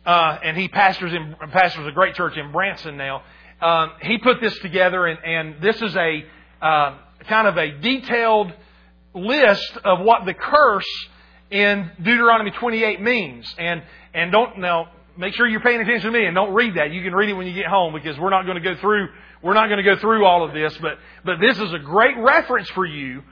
[0.07, 3.25] uh, and he pastors in pastors a great church in Branson now.
[3.61, 6.25] Um, he put this together, and, and this is a
[6.63, 8.53] uh, kind of a detailed
[9.15, 11.09] list of what the curse
[11.51, 13.53] in Deuteronomy 28 means.
[13.59, 13.83] And
[14.15, 16.93] and don't now make sure you're paying attention to me and don't read that.
[16.93, 19.09] You can read it when you get home because we're not going to go through
[19.43, 22.17] we're not going to go through all of this, but but this is a great
[22.19, 23.23] reference for you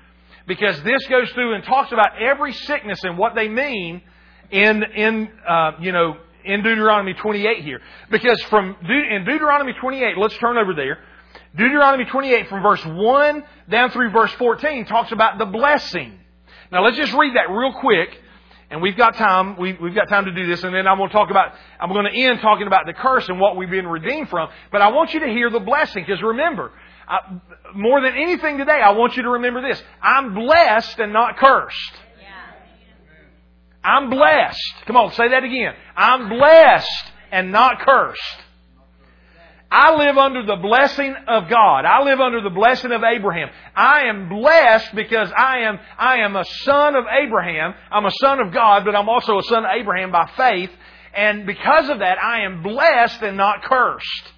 [0.46, 4.00] because this goes through and talks about every sickness and what they mean
[4.50, 7.80] in in uh, you know in Deuteronomy 28 here.
[8.10, 10.98] Because from in Deuteronomy 28, let's turn over there.
[11.56, 16.18] Deuteronomy 28 from verse 1 down through verse 14 talks about the blessing.
[16.70, 18.22] Now let's just read that real quick.
[18.70, 19.56] And we've got time.
[19.56, 21.54] We, have got time to do this, and then I'm going to talk about.
[21.80, 24.50] I'm going to end talking about the curse and what we've been redeemed from.
[24.70, 26.72] But I want you to hear the blessing, because remember,
[27.08, 27.40] I,
[27.74, 31.94] more than anything today, I want you to remember this: I'm blessed and not cursed.
[33.82, 34.74] I'm blessed.
[34.86, 35.72] Come on, say that again.
[35.96, 38.20] I'm blessed and not cursed.
[39.70, 41.84] I live under the blessing of God.
[41.84, 43.50] I live under the blessing of Abraham.
[43.76, 47.74] I am blessed because I am, I am a son of Abraham.
[47.90, 50.70] I'm a son of God, but I'm also a son of Abraham by faith.
[51.14, 54.32] And because of that, I am blessed and not cursed.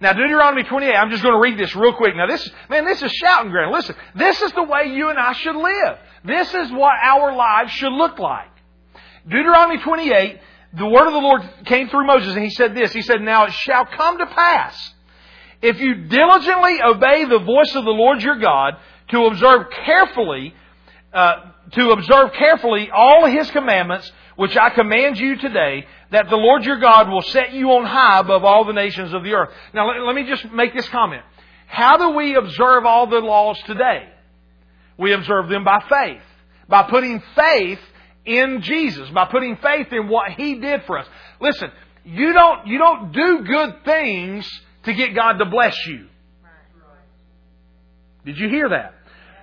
[0.00, 2.14] Now, Deuteronomy 28, I'm just going to read this real quick.
[2.14, 3.72] Now, this, man, this is shouting ground.
[3.72, 5.98] Listen, this is the way you and I should live.
[6.24, 8.50] This is what our lives should look like.
[9.26, 10.40] Deuteronomy 28,
[10.76, 12.92] the word of the Lord came through Moses and he said this.
[12.92, 14.94] He said, Now it shall come to pass,
[15.62, 18.74] if you diligently obey the voice of the Lord your God,
[19.08, 20.54] to observe carefully,
[21.12, 21.34] uh,
[21.72, 26.78] to observe carefully all his commandments, which I command you today, that the Lord your
[26.78, 29.50] God will set you on high above all the nations of the earth.
[29.72, 31.22] Now let, let me just make this comment.
[31.66, 34.08] How do we observe all the laws today?
[34.98, 36.22] We observe them by faith.
[36.68, 37.80] By putting faith
[38.26, 39.08] in Jesus.
[39.10, 41.06] By putting faith in what He did for us.
[41.40, 41.70] Listen,
[42.04, 44.48] you don't, you don't do good things
[44.84, 46.06] to get God to bless you.
[48.24, 48.94] Did you hear that?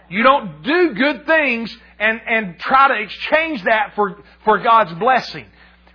[0.10, 5.46] You don't do good things and, and try to exchange that for, for God's blessing.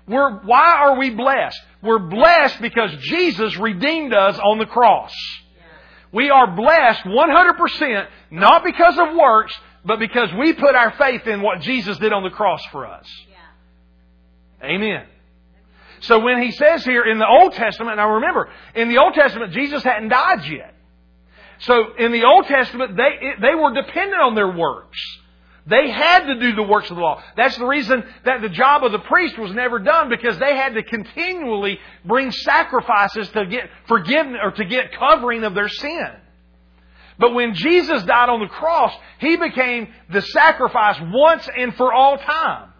[0.08, 1.58] We're, why are we blessed?
[1.82, 5.12] We're blessed because Jesus redeemed us on the cross.
[6.12, 9.54] We are blessed 100% not because of works,
[9.86, 13.06] but because we put our faith in what Jesus did on the cross for us.
[14.62, 15.06] Amen.
[16.00, 19.52] So when he says here in the Old Testament, now remember, in the Old Testament,
[19.52, 20.74] Jesus hadn't died yet.
[21.60, 24.98] So in the Old Testament, they, they were dependent on their works.
[25.66, 27.22] They had to do the works of the law.
[27.36, 30.74] That's the reason that the job of the priest was never done because they had
[30.74, 36.10] to continually bring sacrifices to get forgiveness or to get covering of their sin.
[37.18, 42.18] But when Jesus died on the cross, He became the sacrifice once and for all
[42.18, 42.72] time.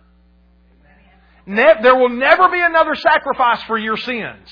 [1.47, 4.49] there will never be another sacrifice for your sins.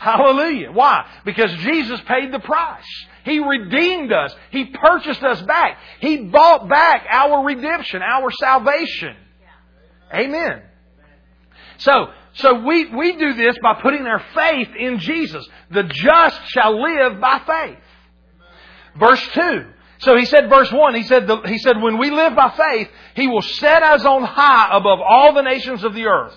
[0.00, 0.72] Hallelujah.
[0.72, 1.06] Why?
[1.26, 3.06] Because Jesus paid the price.
[3.24, 4.34] He redeemed us.
[4.50, 5.76] He purchased us back.
[6.00, 9.14] He bought back our redemption, our salvation.
[10.14, 10.62] Amen.
[11.76, 15.46] So, so we, we do this by putting our faith in Jesus.
[15.70, 17.78] The just shall live by faith.
[18.98, 19.64] Verse 2.
[19.98, 22.88] So he said, verse 1, he said, the, he said, when we live by faith,
[23.14, 26.34] he will set us on high above all the nations of the earth.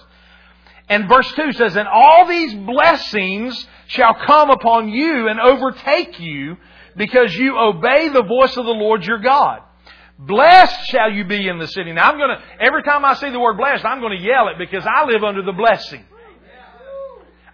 [0.90, 6.58] And verse 2 says, And all these blessings shall come upon you and overtake you
[6.98, 9.62] because you obey the voice of the Lord your God.
[10.20, 11.92] Blessed shall you be in the city.
[11.94, 14.86] Now I'm gonna, every time I see the word blessed, I'm gonna yell it because
[14.86, 16.06] I live under the blessing.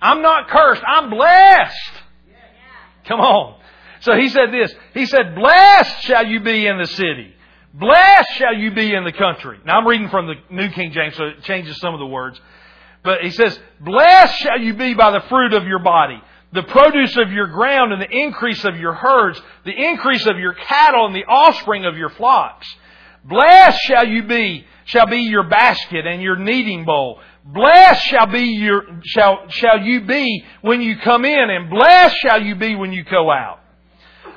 [0.02, 1.92] I'm not cursed, I'm blessed.
[3.06, 3.59] Come on.
[4.02, 7.36] So he said this, he said, blessed shall you be in the city.
[7.74, 9.60] Blessed shall you be in the country.
[9.66, 12.40] Now I'm reading from the New King James, so it changes some of the words.
[13.04, 17.16] But he says, Blessed shall you be by the fruit of your body, the produce
[17.18, 21.16] of your ground and the increase of your herds, the increase of your cattle and
[21.16, 22.68] the offspring of your flocks.
[23.24, 27.20] Blessed shall you be, shall be your basket and your kneading bowl.
[27.46, 32.42] Blessed shall be your, shall, shall you be when you come in and blessed shall
[32.42, 33.59] you be when you go out.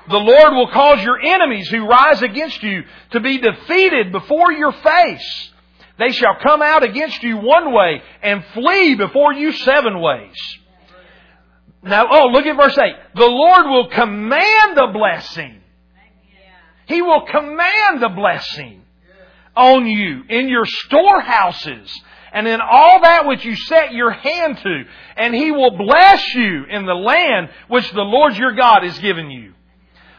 [0.08, 4.72] The Lord will cause your enemies who rise against you to be defeated before your
[4.72, 5.50] face.
[5.98, 10.36] They shall come out against you one way and flee before you seven ways.
[11.82, 12.94] Now, oh, look at verse 8.
[13.14, 15.60] The Lord will command the blessing.
[16.86, 18.82] He will command the blessing
[19.56, 21.92] on you in your storehouses
[22.32, 24.84] and in all that which you set your hand to.
[25.16, 29.30] And He will bless you in the land which the Lord your God has given
[29.30, 29.52] you.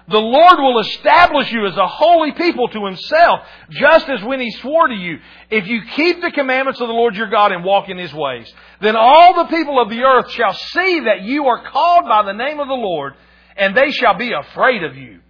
[0.08, 4.52] The Lord will establish you as a holy people to Himself, just as when He
[4.52, 7.88] swore to you, if you keep the commandments of the Lord your God and walk
[7.88, 11.64] in His ways, then all the people of the earth shall see that you are
[11.70, 13.14] called by the name of the Lord,
[13.56, 15.22] and they shall be afraid of you.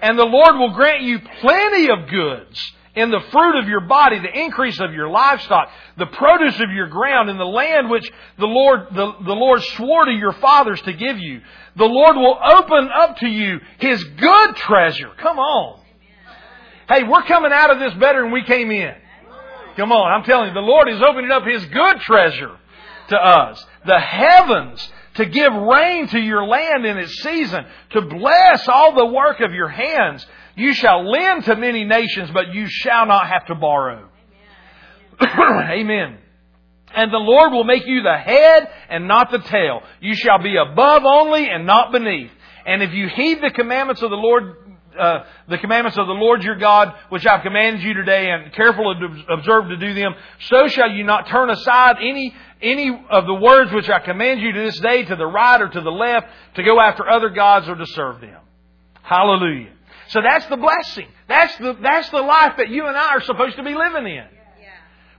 [0.00, 4.18] And the Lord will grant you plenty of goods in the fruit of your body,
[4.18, 8.46] the increase of your livestock, the produce of your ground, in the land which the
[8.46, 11.42] Lord, the, the Lord swore to your fathers to give you.
[11.76, 15.10] The Lord will open up to you His good treasure.
[15.18, 15.82] Come on.
[16.88, 18.94] Hey, we're coming out of this better than we came in.
[19.76, 22.56] Come on, I'm telling you, the Lord is opening up His good treasure
[23.08, 23.62] to us.
[23.84, 29.06] The heavens to give rain to your land in its season, to bless all the
[29.06, 30.26] work of your hands.
[30.56, 34.08] You shall lend to many nations, but you shall not have to borrow.
[35.20, 35.70] Amen.
[35.70, 36.18] Amen.
[36.94, 39.82] And the Lord will make you the head and not the tail.
[40.00, 42.30] You shall be above only and not beneath.
[42.64, 44.56] And if you heed the commandments of the Lord,
[44.98, 48.94] uh, the commandments of the Lord your God, which I've commanded you today, and careful
[48.94, 50.14] to observe to do them,
[50.48, 54.52] so shall you not turn aside any any of the words which I command you
[54.52, 57.68] to this day to the right or to the left to go after other gods
[57.68, 58.40] or to serve them.
[59.02, 59.75] Hallelujah.
[60.08, 61.08] So that's the blessing.
[61.28, 64.26] That's the that's the life that you and I are supposed to be living in.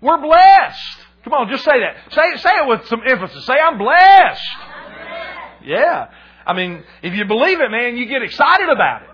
[0.02, 0.98] We're blessed.
[1.24, 2.14] Come on, just say that.
[2.14, 3.46] Say, say it with some emphasis.
[3.46, 4.42] Say, I'm blessed.
[4.60, 5.66] I'm blessed.
[5.66, 6.08] Yeah.
[6.46, 9.10] I mean, if you believe it, man, you get excited about it.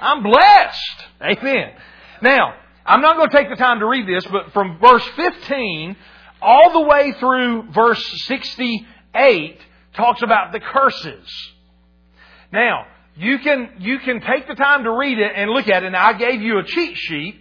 [0.00, 1.04] I'm blessed.
[1.22, 1.72] Amen.
[2.20, 5.96] Now, I'm not going to take the time to read this, but from verse 15
[6.42, 9.58] all the way through verse 68
[9.94, 11.26] talks about the curses.
[12.52, 15.90] Now, you can, you can take the time to read it and look at it.
[15.90, 17.40] Now, I gave you a cheat sheet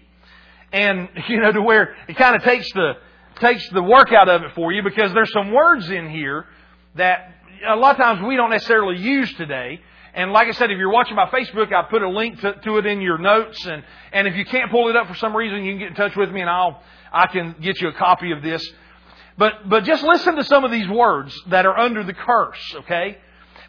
[0.72, 2.94] and, you know, to where it kind of takes the,
[3.40, 6.46] takes the work out of it for you because there's some words in here
[6.96, 7.34] that
[7.68, 9.82] a lot of times we don't necessarily use today.
[10.14, 12.78] And like I said, if you're watching my Facebook, I put a link to, to,
[12.78, 13.66] it in your notes.
[13.66, 13.84] And,
[14.14, 16.16] and if you can't pull it up for some reason, you can get in touch
[16.16, 18.66] with me and I'll, I can get you a copy of this.
[19.38, 23.18] But, but just listen to some of these words that are under the curse, okay?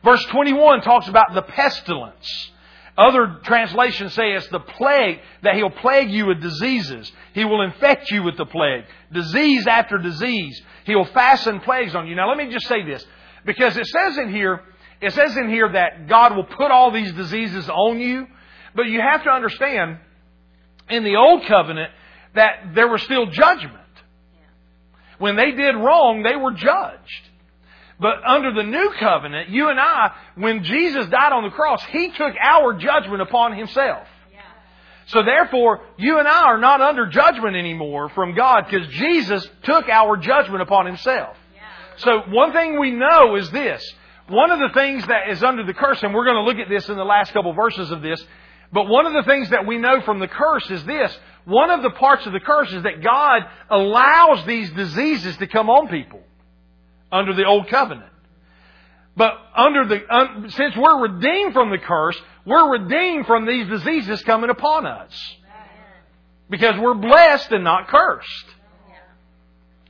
[0.07, 2.53] Verse 21 talks about the pestilence.
[2.97, 7.11] Other translations say it's the plague, that he'll plague you with diseases.
[7.35, 8.85] He will infect you with the plague.
[9.13, 10.63] Disease after disease.
[10.85, 12.15] He'll fasten plagues on you.
[12.15, 13.05] Now let me just say this.
[13.45, 14.63] Because it says in here,
[15.01, 18.29] it says in here that God will put all these diseases on you.
[18.77, 19.99] But you have to understand,
[20.89, 21.91] in the old covenant,
[22.37, 23.83] that there was still judgment.
[25.19, 27.31] When they did wrong, they were judged.
[27.99, 32.11] But under the new covenant, you and I, when Jesus died on the cross, He
[32.11, 34.07] took our judgment upon Himself.
[35.07, 39.89] So therefore, you and I are not under judgment anymore from God because Jesus took
[39.89, 41.37] our judgment upon Himself.
[41.99, 43.83] So one thing we know is this.
[44.29, 46.69] One of the things that is under the curse, and we're going to look at
[46.69, 48.23] this in the last couple of verses of this,
[48.73, 51.17] but one of the things that we know from the curse is this.
[51.45, 55.71] One of the parts of the curse is that God allows these diseases to come
[55.71, 56.21] on people
[57.17, 58.13] under the old covenant.
[59.17, 64.23] But under the, um, since we're redeemed from the curse, we're redeemed from these diseases
[64.23, 65.13] coming upon us.
[66.51, 68.47] Because we're blessed and not cursed.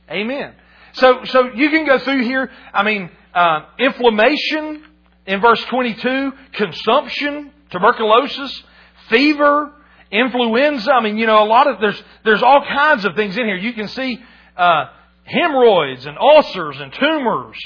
[0.09, 0.55] Amen.
[0.93, 2.49] So, so you can go through here.
[2.73, 4.83] I mean, uh, inflammation
[5.27, 8.63] in verse 22, consumption, tuberculosis,
[9.09, 9.73] fever,
[10.09, 10.91] influenza.
[10.91, 13.57] I mean, you know, a lot of there's there's all kinds of things in here.
[13.57, 14.23] You can see
[14.55, 14.85] uh,
[15.27, 17.57] hemorrhoids and ulcers and tumors,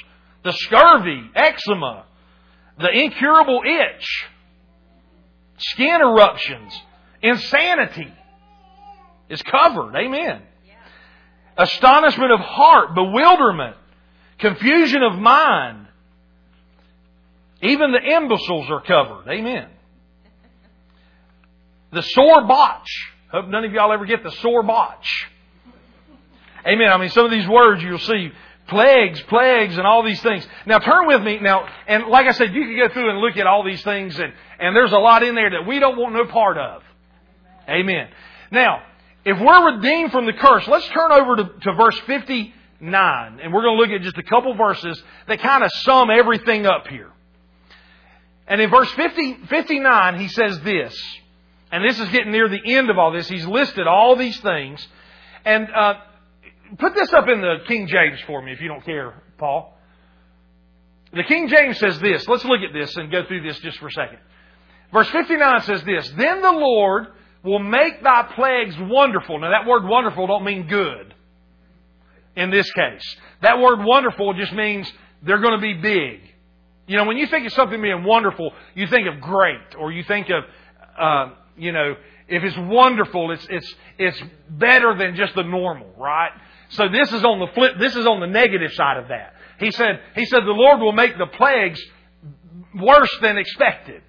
[0.44, 2.06] the scurvy, eczema,
[2.80, 4.28] the incurable itch,
[5.58, 6.74] skin eruptions,
[7.22, 8.12] insanity
[9.30, 9.96] is covered.
[9.96, 10.42] Amen.
[11.58, 13.76] Astonishment of heart, bewilderment,
[14.40, 15.88] confusion of mind.
[17.62, 19.30] Even the imbeciles are covered.
[19.30, 19.68] Amen.
[21.94, 22.90] The sore botch.
[23.32, 25.30] Hope none of y'all ever get the sore botch.
[26.66, 26.92] Amen.
[26.92, 28.32] I mean, some of these words you'll see
[28.68, 30.48] plagues, plagues, and all these things.
[30.66, 33.38] Now turn with me now, and like I said, you can go through and look
[33.38, 36.14] at all these things, and, and there's a lot in there that we don't want
[36.14, 36.84] no part of.
[37.68, 38.08] Amen.
[38.52, 38.82] Now,
[39.26, 43.62] if we're redeemed from the curse, let's turn over to, to verse 59, and we're
[43.62, 47.12] going to look at just a couple verses that kind of sum everything up here.
[48.48, 51.00] And in verse 50, 59, he says this,
[51.72, 53.30] and this is getting near the end of all this.
[53.30, 54.86] He's listed all these things.
[55.46, 55.94] And uh,
[56.78, 59.78] put this up in the King James for me if you don't care, Paul.
[61.14, 62.28] The King James says this.
[62.28, 64.20] Let's look at this and go through this just for a second.
[64.94, 67.08] Verse 59 says this Then the Lord
[67.44, 69.40] will make thy plagues wonderful.
[69.40, 71.14] Now, that word wonderful don't mean good
[72.36, 73.16] in this case.
[73.42, 74.92] That word wonderful just means
[75.24, 76.22] they're going to be big.
[76.88, 80.04] You know, when you think of something being wonderful, you think of great, or you
[80.04, 80.44] think of,
[81.00, 81.96] uh, you know,
[82.28, 86.32] if it's wonderful, it's it's it's better than just the normal, right?
[86.72, 87.74] So this is on the flip.
[87.80, 89.34] This is on the negative side of that.
[89.60, 90.00] He said.
[90.16, 91.82] He said the Lord will make the plagues
[92.76, 94.02] worse than expected.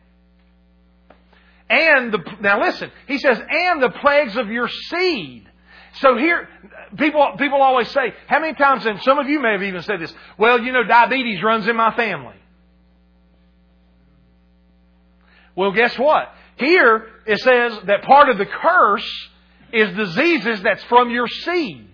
[1.69, 2.91] And the now listen.
[3.09, 5.49] He says, and the plagues of your seed.
[5.95, 6.49] So here,
[6.97, 8.87] people people always say, how many times?
[8.87, 10.15] And some of you may have even said this.
[10.39, 12.37] Well, you know, diabetes runs in my family.
[15.55, 16.33] Well, guess what?
[16.57, 19.29] Here it says that part of the curse
[19.73, 21.91] is diseases that's from your seed.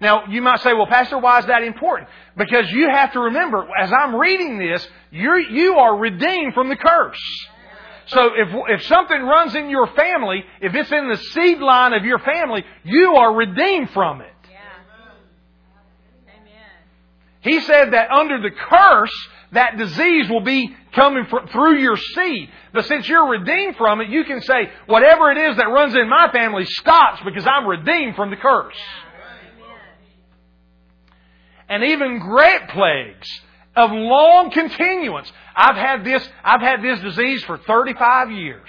[0.00, 2.08] Now, you might say, well, Pastor, why is that important?
[2.36, 6.76] Because you have to remember, as I'm reading this, you're, you are redeemed from the
[6.76, 7.48] curse.
[8.06, 12.04] So if, if something runs in your family, if it's in the seed line of
[12.04, 14.32] your family, you are redeemed from it.
[14.50, 14.58] Yeah.
[17.42, 22.48] He said that under the curse, that disease will be coming through your seed.
[22.72, 26.08] But since you're redeemed from it, you can say, whatever it is that runs in
[26.08, 28.76] my family stops because I'm redeemed from the curse.
[31.70, 33.28] And even great plagues
[33.76, 35.32] of long continuance.
[35.56, 38.68] I've had this, I've had this disease for 35 years.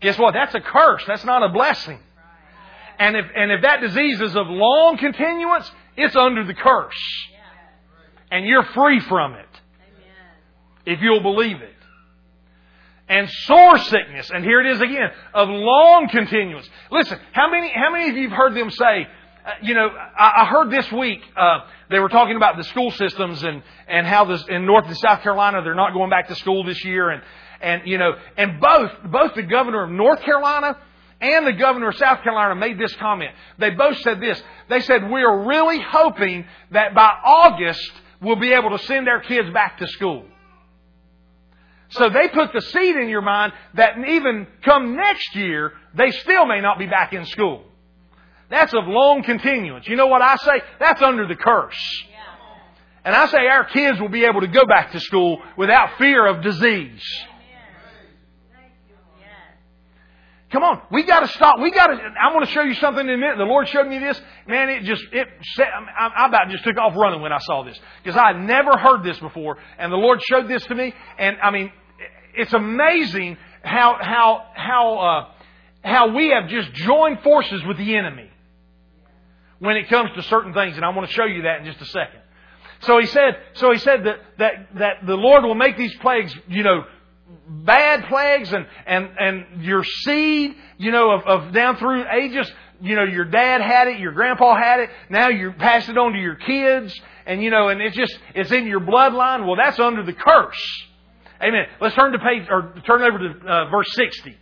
[0.00, 0.34] Guess what?
[0.34, 1.04] That's a curse.
[1.06, 2.00] That's not a blessing.
[2.98, 7.26] And if, and if that disease is of long continuance, it's under the curse.
[8.30, 9.46] And you're free from it
[10.84, 11.74] if you'll believe it.
[13.08, 16.68] And sore sickness, and here it is again, of long continuance.
[16.90, 19.06] Listen, how many, how many of you have heard them say,
[19.62, 23.42] you know, I, I, heard this week, uh, they were talking about the school systems
[23.42, 26.64] and, and how this, in North and South Carolina, they're not going back to school
[26.64, 27.10] this year.
[27.10, 27.22] And,
[27.60, 30.76] and, you know, and both, both the governor of North Carolina
[31.20, 33.32] and the governor of South Carolina made this comment.
[33.58, 34.42] They both said this.
[34.68, 37.90] They said, we are really hoping that by August,
[38.20, 40.24] we'll be able to send our kids back to school.
[41.90, 46.46] So they put the seed in your mind that even come next year, they still
[46.46, 47.64] may not be back in school.
[48.50, 49.86] That's of long continuance.
[49.86, 50.62] You know what I say?
[50.80, 52.04] That's under the curse.
[53.04, 56.26] And I say our kids will be able to go back to school without fear
[56.26, 57.02] of disease.
[60.50, 61.60] Come on, we got to stop.
[61.60, 61.92] We got to.
[61.94, 63.36] I want to show you something in a minute.
[63.36, 64.18] The Lord showed me this.
[64.46, 65.28] Man, it just it.
[65.58, 68.78] I, I about just took off running when I saw this because I had never
[68.78, 70.94] heard this before, and the Lord showed this to me.
[71.18, 71.70] And I mean,
[72.34, 75.32] it's amazing how how how uh,
[75.82, 78.30] how we have just joined forces with the enemy
[79.58, 81.80] when it comes to certain things, and I want to show you that in just
[81.80, 82.20] a second.
[82.80, 83.36] So he said.
[83.54, 86.84] So he said that that that the Lord will make these plagues, you know,
[87.48, 92.50] bad plagues and, and, and your seed, you know, of, of down through ages,
[92.80, 96.12] you know, your dad had it, your grandpa had it, now you pass it on
[96.12, 99.46] to your kids, and you know, and it's just, it's in your bloodline.
[99.46, 100.82] Well, that's under the curse.
[101.42, 101.66] Amen.
[101.80, 104.36] Let's turn to page, or turn over to uh, verse 60.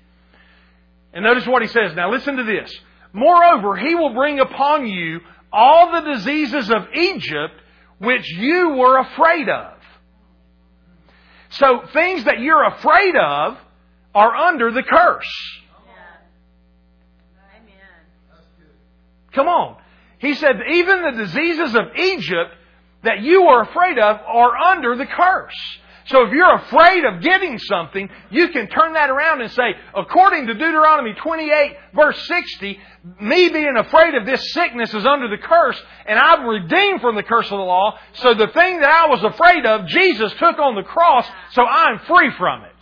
[1.13, 1.95] And notice what he says.
[1.95, 2.75] Now listen to this.
[3.13, 5.21] Moreover, he will bring upon you
[5.53, 7.55] all the diseases of Egypt
[7.99, 9.73] which you were afraid of.
[11.51, 13.57] So things that you're afraid of
[14.15, 15.57] are under the curse.
[19.33, 19.77] Come on.
[20.19, 22.55] He said, even the diseases of Egypt
[23.03, 25.79] that you are afraid of are under the curse.
[26.07, 30.47] So if you're afraid of getting something, you can turn that around and say, according
[30.47, 32.79] to Deuteronomy 28 verse 60,
[33.21, 37.25] me being afraid of this sickness is under the curse, and I'm redeemed from the
[37.25, 37.99] curse of the law.
[38.15, 41.99] So the thing that I was afraid of, Jesus took on the cross, so I'm
[42.01, 42.73] free from it.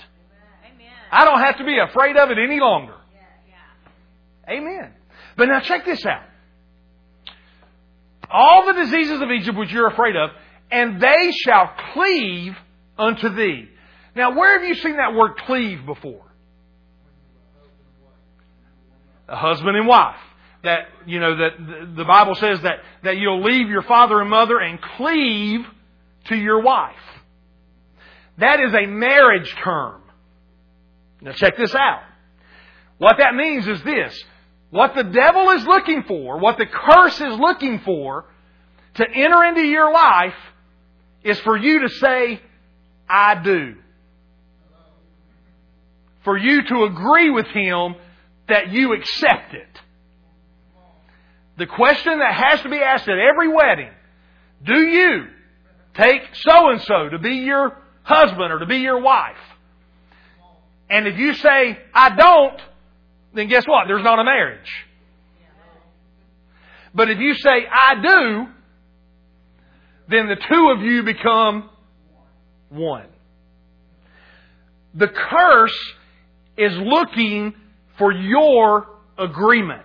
[1.11, 2.95] I don't have to be afraid of it any longer.
[4.51, 4.93] Amen.
[5.37, 6.25] But now check this out.
[8.31, 10.31] All the diseases of Egypt which you're afraid of,
[10.71, 12.57] and they shall cleave
[12.99, 13.69] unto thee.
[14.15, 16.25] Now, where have you seen that word cleave before?
[19.29, 20.17] A husband and wife.
[20.63, 24.59] That, you know, that the Bible says that, that you'll leave your father and mother
[24.59, 25.61] and cleave
[26.27, 26.95] to your wife.
[28.39, 30.03] That is a marriage term.
[31.21, 32.03] Now check this out.
[32.99, 34.23] What that means is this.
[34.71, 38.25] What the devil is looking for, what the curse is looking for
[38.95, 40.35] to enter into your life
[41.23, 42.41] is for you to say,
[43.09, 43.75] I do.
[46.25, 47.97] For you to agree with him
[48.49, 49.81] that you accept it.
[51.57, 53.91] The question that has to be asked at every wedding,
[54.65, 55.27] do you
[55.95, 59.37] take so and so to be your husband or to be your wife?
[60.91, 62.61] And if you say, I don't,
[63.35, 63.87] then guess what?
[63.87, 64.71] There's not a marriage.
[66.95, 68.47] But if you say, I do,
[70.09, 71.71] then the two of you become
[72.75, 73.07] one.
[74.95, 75.95] The curse
[76.57, 77.55] is looking
[77.99, 78.87] for your
[79.19, 79.83] agreement.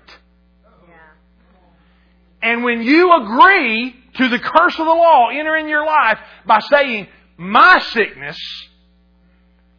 [2.42, 6.60] And when you agree to the curse of the law enter in your life by
[6.60, 8.38] saying, my sickness,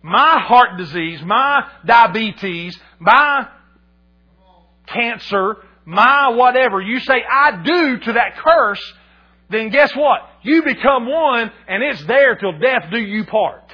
[0.02, 3.48] my heart disease, my diabetes, my
[4.86, 8.92] cancer, my whatever, you say, I do to that curse,
[9.48, 10.29] then guess what?
[10.42, 13.64] You become one and it's there till death do you part.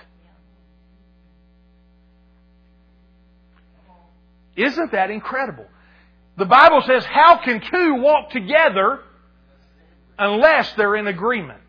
[4.57, 5.67] Isn't that incredible?
[6.39, 9.01] The Bible says, how can two walk together
[10.19, 11.61] unless they're in agreement?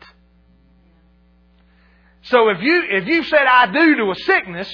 [2.22, 4.70] So if you, if you said I do to a sickness,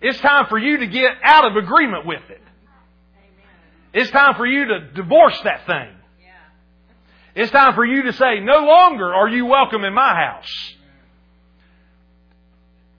[0.00, 2.42] it's time for you to get out of agreement with it.
[3.92, 5.95] It's time for you to divorce that thing.
[7.36, 10.74] It's time for you to say, no longer are you welcome in my house.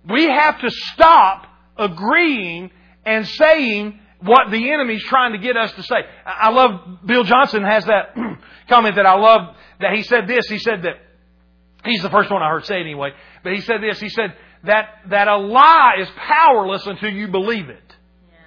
[0.07, 2.69] We have to stop agreeing
[3.03, 5.95] and saying what the enemy's trying to get us to say.
[6.23, 8.15] I love, Bill Johnson has that
[8.69, 10.97] comment that I love, that he said this, he said that,
[11.83, 13.13] he's the first one I heard say it anyway,
[13.43, 14.35] but he said this, he said
[14.65, 17.95] that, that a lie is powerless until you believe it.
[18.29, 18.38] Yeah.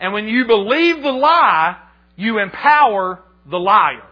[0.00, 1.78] And when you believe the lie,
[2.16, 4.09] you empower the liar.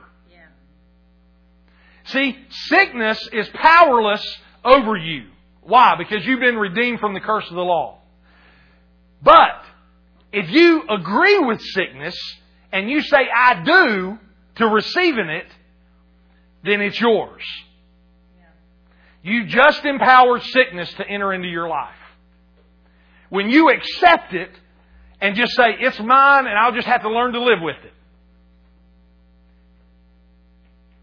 [2.08, 4.24] See, sickness is powerless
[4.64, 5.28] over you.
[5.62, 5.94] Why?
[5.96, 7.98] Because you've been redeemed from the curse of the law.
[9.22, 9.62] But
[10.32, 12.16] if you agree with sickness
[12.72, 14.18] and you say, I do
[14.56, 15.46] to receiving it,
[16.64, 17.42] then it's yours.
[19.22, 21.94] You just empowered sickness to enter into your life.
[23.28, 24.50] When you accept it
[25.20, 27.92] and just say, it's mine and I'll just have to learn to live with it.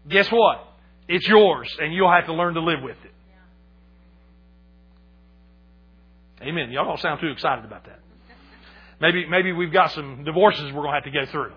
[0.08, 0.66] Guess what?
[1.08, 3.12] It's yours and you'll have to learn to live with it.
[6.42, 6.70] Amen.
[6.70, 8.00] Y'all don't sound too excited about that.
[9.00, 11.52] Maybe, maybe we've got some divorces we're going to have to go through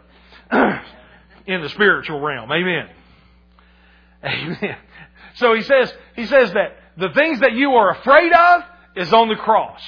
[1.54, 2.52] in the spiritual realm.
[2.52, 2.90] Amen.
[4.24, 4.78] Amen.
[5.36, 8.64] So he says, he says that the things that you are afraid of
[8.96, 9.82] is on the cross.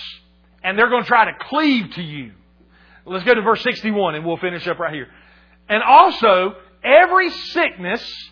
[0.64, 2.34] And they're going to try to cleave to you.
[3.06, 5.08] Let's go to verse 61 and we'll finish up right here.
[5.68, 8.31] And also, every sickness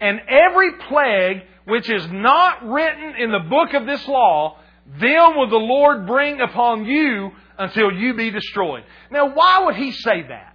[0.00, 4.58] and every plague which is not written in the book of this law,
[5.00, 8.84] them will the Lord bring upon you until you be destroyed.
[9.10, 10.54] Now, why would he say that?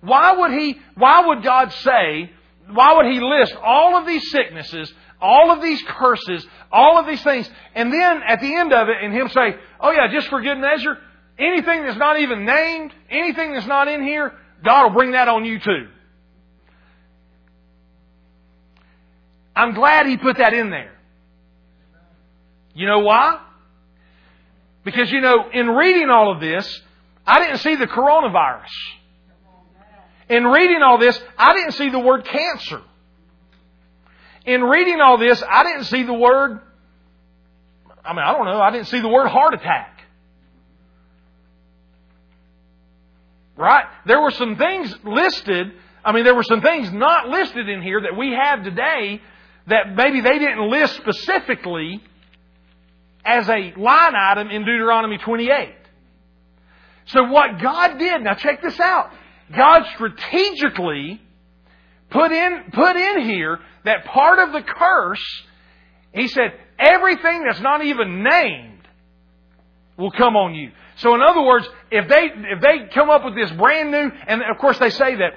[0.00, 2.30] Why would he, why would God say,
[2.70, 7.22] why would he list all of these sicknesses, all of these curses, all of these
[7.22, 10.40] things, and then at the end of it, and him say, oh yeah, just for
[10.40, 10.98] good measure,
[11.38, 14.32] anything that's not even named, anything that's not in here,
[14.64, 15.88] God will bring that on you too.
[19.58, 20.92] I'm glad he put that in there.
[22.74, 23.40] You know why?
[24.84, 26.80] Because, you know, in reading all of this,
[27.26, 28.70] I didn't see the coronavirus.
[30.28, 32.80] In reading all this, I didn't see the word cancer.
[34.46, 36.60] In reading all this, I didn't see the word,
[38.04, 40.02] I mean, I don't know, I didn't see the word heart attack.
[43.56, 43.86] Right?
[44.06, 45.72] There were some things listed,
[46.04, 49.20] I mean, there were some things not listed in here that we have today
[49.68, 52.02] that maybe they didn't list specifically
[53.24, 55.74] as a line item in Deuteronomy 28.
[57.06, 59.10] So what God did, now check this out.
[59.54, 61.20] God strategically
[62.10, 65.42] put in, put in here that part of the curse,
[66.12, 68.86] He said, everything that's not even named
[69.96, 70.70] will come on you.
[70.96, 74.42] So in other words, if they, if they come up with this brand new, and
[74.42, 75.32] of course they say that,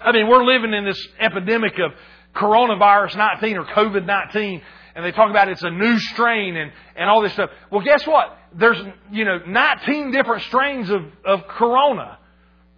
[0.00, 1.92] I mean, we're living in this epidemic of
[2.34, 4.62] coronavirus 19 or COVID 19
[4.94, 7.50] and they talk about it's a new strain and, and all this stuff.
[7.70, 8.38] Well, guess what?
[8.54, 8.80] There's,
[9.10, 12.18] you know, 19 different strains of, of corona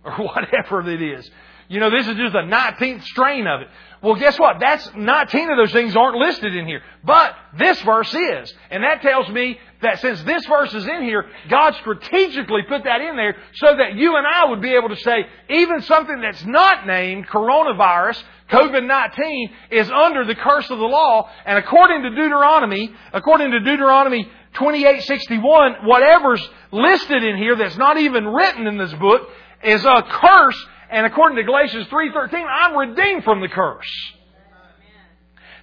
[0.05, 1.31] or whatever it is.
[1.69, 3.69] You know, this is just a 19th strain of it.
[4.03, 4.59] Well, guess what?
[4.61, 6.81] That's 19 of those things aren't listed in here.
[7.03, 8.55] But this verse is.
[8.71, 13.01] And that tells me that since this verse is in here, God strategically put that
[13.01, 16.45] in there so that you and I would be able to say, even something that's
[16.45, 21.29] not named coronavirus, COVID-19, is under the curse of the law.
[21.45, 28.29] And according to Deuteronomy, according to Deuteronomy 2861, whatever's listed in here that's not even
[28.29, 29.29] written in this book
[29.65, 34.13] is a curse And according to Galatians 3.13, I'm redeemed from the curse.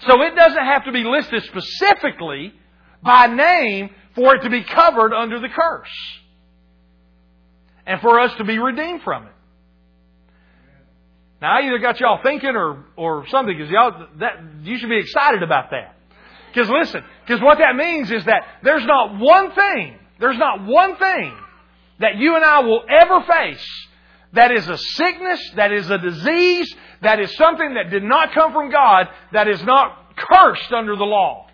[0.07, 2.53] So it doesn't have to be listed specifically
[3.01, 5.89] by name for it to be covered under the curse.
[7.85, 9.33] And for us to be redeemed from it.
[11.41, 14.99] Now, I either got y'all thinking or, or something, because y'all, that, you should be
[14.99, 15.95] excited about that.
[16.53, 20.95] Because listen, because what that means is that there's not one thing, there's not one
[20.95, 21.35] thing
[21.99, 23.87] that you and I will ever face
[24.33, 28.51] that is a sickness, that is a disease, that is something that did not come
[28.51, 31.47] from God, that is not cursed under the law.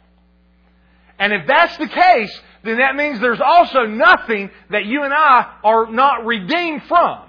[1.17, 5.57] And if that's the case, then that means there's also nothing that you and I
[5.63, 7.25] are not redeemed from.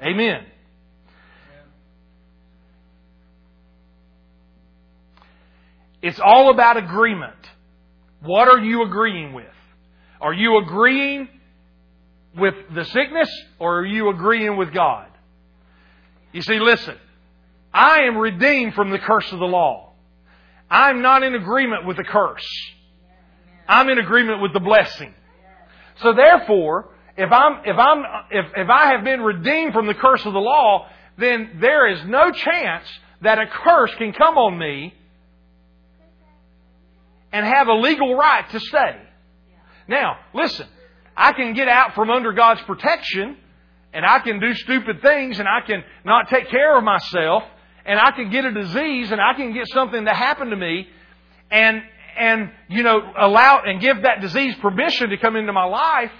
[0.00, 0.10] Amen.
[0.10, 0.44] Amen.
[6.00, 7.34] It's all about agreement.
[8.22, 9.46] What are you agreeing with?
[10.20, 11.28] Are you agreeing
[12.36, 13.28] with the sickness
[13.58, 15.08] or are you agreeing with God?
[16.32, 16.96] You see, listen,
[17.72, 19.92] I am redeemed from the curse of the law.
[20.70, 22.46] I'm not in agreement with the curse.
[23.68, 25.14] I'm in agreement with the blessing.
[26.02, 30.24] So therefore, if I'm, if I'm, if, if I have been redeemed from the curse
[30.26, 32.86] of the law, then there is no chance
[33.22, 34.94] that a curse can come on me
[37.32, 39.00] and have a legal right to stay.
[39.88, 40.66] Now, listen,
[41.16, 43.36] I can get out from under God's protection
[43.92, 47.44] and I can do stupid things and I can not take care of myself
[47.84, 50.88] and I can get a disease and I can get something to happen to me
[51.50, 51.82] and,
[52.18, 56.12] and, you know, allow and give that disease permission to come into my life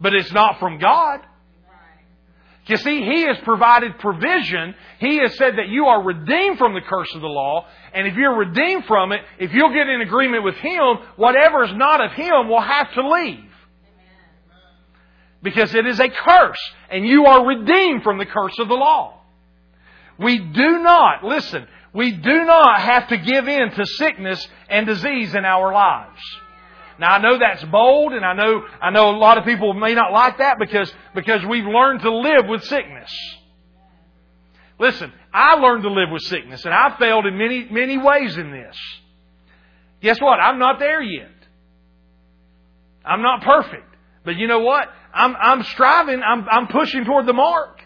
[0.00, 1.20] but it's not from God.
[2.66, 4.74] You see, He has provided provision.
[4.98, 7.66] He has said that you are redeemed from the curse of the law.
[7.92, 11.74] And if you're redeemed from it, if you'll get in agreement with Him, whatever is
[11.74, 13.44] not of Him will have to leave.
[15.44, 16.58] Because it is a curse.
[16.90, 19.20] And you are redeemed from the curse of the law.
[20.18, 25.34] We do not, listen, we do not have to give in to sickness and disease
[25.34, 26.20] in our lives.
[26.98, 29.94] Now I know that's bold and I know, I know a lot of people may
[29.94, 33.12] not like that because, because we've learned to live with sickness.
[34.78, 38.50] Listen, I learned to live with sickness and I failed in many, many ways in
[38.50, 38.76] this.
[40.00, 40.38] Guess what?
[40.40, 41.28] I'm not there yet.
[43.04, 43.94] I'm not perfect.
[44.24, 44.88] But you know what?
[45.14, 47.80] I'm, I'm striving, I'm, I'm pushing toward the mark.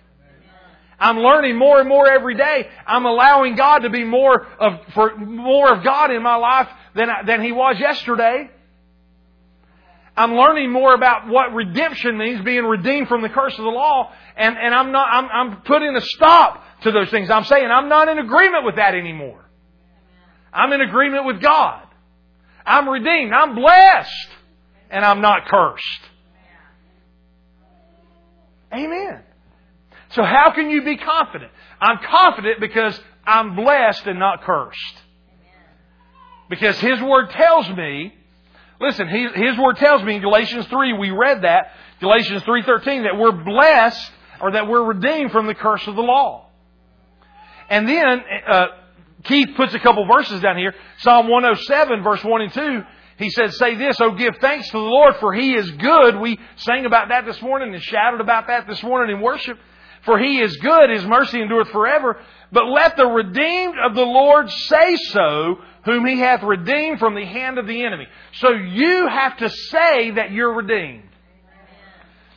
[0.98, 2.68] I'm learning more and more every day.
[2.86, 7.08] I'm allowing God to be more of, for more of God in my life than,
[7.26, 8.50] than He was yesterday.
[10.16, 14.10] I'm learning more about what redemption means, being redeemed from the curse of the law,
[14.36, 17.30] and, and I'm not, I'm, I'm putting a stop to those things.
[17.30, 19.44] I'm saying I'm not in agreement with that anymore.
[20.52, 21.86] I'm in agreement with God.
[22.66, 23.32] I'm redeemed.
[23.32, 24.28] I'm blessed.
[24.90, 26.00] And I'm not cursed.
[28.72, 29.22] Amen.
[30.10, 31.50] So how can you be confident?
[31.80, 35.02] I'm confident because I'm blessed and not cursed.
[36.48, 38.14] Because His Word tells me
[38.80, 43.32] Listen, his word tells me in Galatians 3, we read that, Galatians 3.13, that we're
[43.32, 46.48] blessed or that we're redeemed from the curse of the law.
[47.68, 48.66] And then, uh,
[49.24, 50.74] Keith puts a couple verses down here.
[50.98, 52.82] Psalm 107 verse 1 and 2,
[53.18, 56.16] he says, say this, oh give thanks to the Lord for He is good.
[56.18, 59.58] We sang about that this morning and shouted about that this morning in worship.
[60.04, 62.20] For He is good, His mercy endureth forever.
[62.52, 67.24] But let the redeemed of the Lord say so, whom he hath redeemed from the
[67.24, 68.06] hand of the enemy.
[68.34, 71.04] So you have to say that you're redeemed.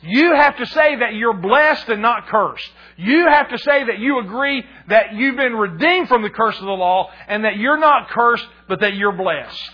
[0.02, 2.68] You have to say that you're blessed and not cursed.
[2.96, 6.64] You have to say that you agree that you've been redeemed from the curse of
[6.64, 9.70] the law and that you're not cursed, but that you're blessed.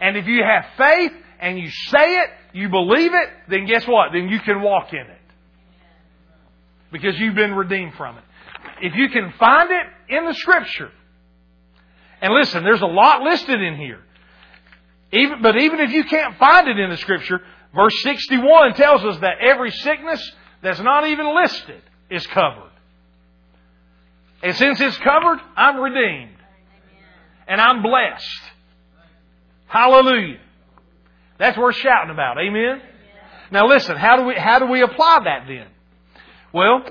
[0.00, 4.12] And if you have faith and you say it, you believe it, then guess what?
[4.12, 5.20] Then you can walk in it.
[6.92, 8.24] Because you've been redeemed from it.
[8.80, 10.90] If you can find it in the Scripture,
[12.20, 14.00] and listen, there's a lot listed in here.
[15.12, 17.40] Even, but even if you can't find it in the Scripture,
[17.74, 20.32] verse 61 tells us that every sickness
[20.62, 22.70] that's not even listed is covered.
[24.42, 26.36] And since it's covered, I'm redeemed.
[27.48, 28.42] And I'm blessed.
[29.66, 30.38] Hallelujah.
[31.38, 32.38] That's worth shouting about.
[32.38, 32.80] Amen?
[33.50, 35.66] Now listen, how do we, how do we apply that then?
[36.52, 36.84] Well,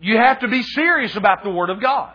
[0.00, 2.14] you have to be serious about the Word of God.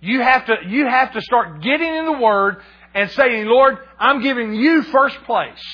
[0.00, 2.58] You have to, you have to start getting in the Word
[2.94, 5.64] and saying, Lord, I'm giving you first place.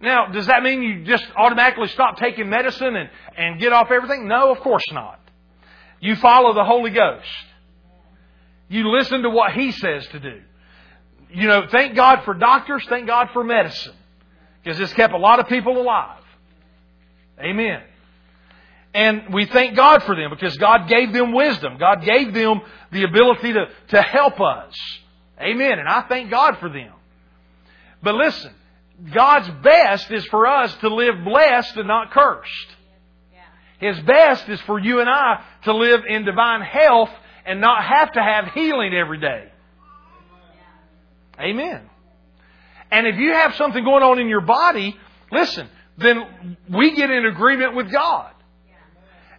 [0.00, 4.28] Now, does that mean you just automatically stop taking medicine and, and get off everything?
[4.28, 5.18] No, of course not.
[6.00, 7.26] You follow the Holy Ghost.
[8.70, 10.40] You listen to what He says to do.
[11.30, 13.94] you know, thank God for doctors, thank God for medicine.
[14.62, 16.22] Because it's kept a lot of people alive.
[17.38, 17.82] Amen.
[18.94, 21.78] And we thank God for them because God gave them wisdom.
[21.78, 22.60] God gave them
[22.92, 24.74] the ability to, to help us.
[25.40, 25.78] Amen.
[25.78, 26.92] And I thank God for them.
[28.02, 28.52] But listen,
[29.12, 32.76] God's best is for us to live blessed and not cursed.
[33.78, 37.10] His best is for you and I to live in divine health
[37.44, 39.50] and not have to have healing every day.
[41.38, 41.88] Amen.
[42.90, 44.96] And if you have something going on in your body,
[45.30, 48.32] listen, then we get in agreement with God.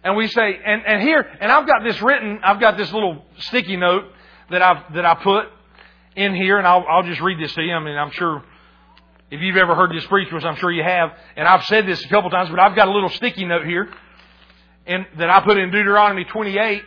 [0.04, 3.24] And we say, and, and here, and I've got this written, I've got this little
[3.38, 4.04] sticky note
[4.50, 5.46] that I've, that I put
[6.16, 7.72] in here, and I'll, I'll just read this to you.
[7.72, 8.42] I mean, I'm sure
[9.30, 12.04] if you've ever heard this preached, which I'm sure you have, and I've said this
[12.04, 13.88] a couple times, but I've got a little sticky note here
[14.86, 16.82] and that I put in Deuteronomy 28,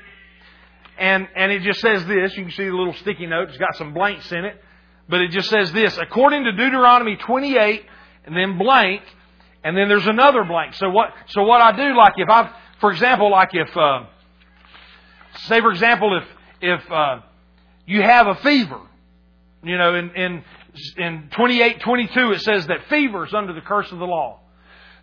[0.98, 2.36] and and it just says this.
[2.36, 3.50] You can see the little sticky note.
[3.50, 4.62] It's got some blanks in it,
[5.10, 5.98] but it just says this.
[5.98, 7.86] According to Deuteronomy 28,
[8.26, 9.02] and then blank,
[9.64, 10.74] and then there's another blank.
[10.76, 11.12] So what?
[11.28, 14.06] So what I do, like if I, for example, like if, uh,
[15.48, 16.28] say for example, if
[16.62, 17.20] if uh,
[17.86, 18.80] you have a fever,
[19.64, 20.44] you know, in in
[20.98, 24.40] in 28, 22, it says that fever is under the curse of the law.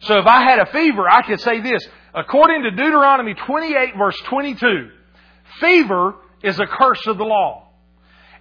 [0.01, 1.87] So if I had a fever, I could say this.
[2.15, 4.91] According to Deuteronomy 28 verse 22,
[5.61, 7.69] fever is a curse of the law.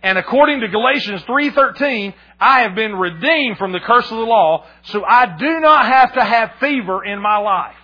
[0.04, 4.66] And according to Galatians 3:13, I have been redeemed from the curse of the law,
[4.84, 7.76] so I do not have to have fever in my life.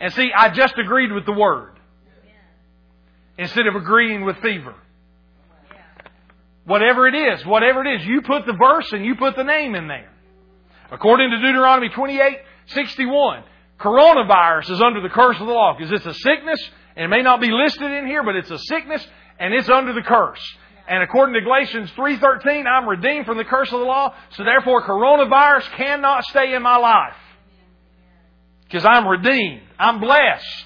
[0.00, 1.72] And see, I just agreed with the word
[3.36, 4.74] instead of agreeing with fever.
[6.64, 9.74] Whatever it is, whatever it is, you put the verse and you put the name
[9.74, 10.10] in there.
[10.92, 13.42] According to Deuteronomy 28:61,
[13.80, 17.22] coronavirus is under the curse of the law because it's a sickness and it may
[17.22, 19.06] not be listed in here, but it's a sickness
[19.38, 20.40] and it's under the curse.
[20.88, 24.84] And according to Galatians 3.13, I'm redeemed from the curse of the law, so therefore
[24.84, 27.14] coronavirus cannot stay in my life.
[28.64, 29.62] Because I'm redeemed.
[29.78, 30.64] I'm blessed.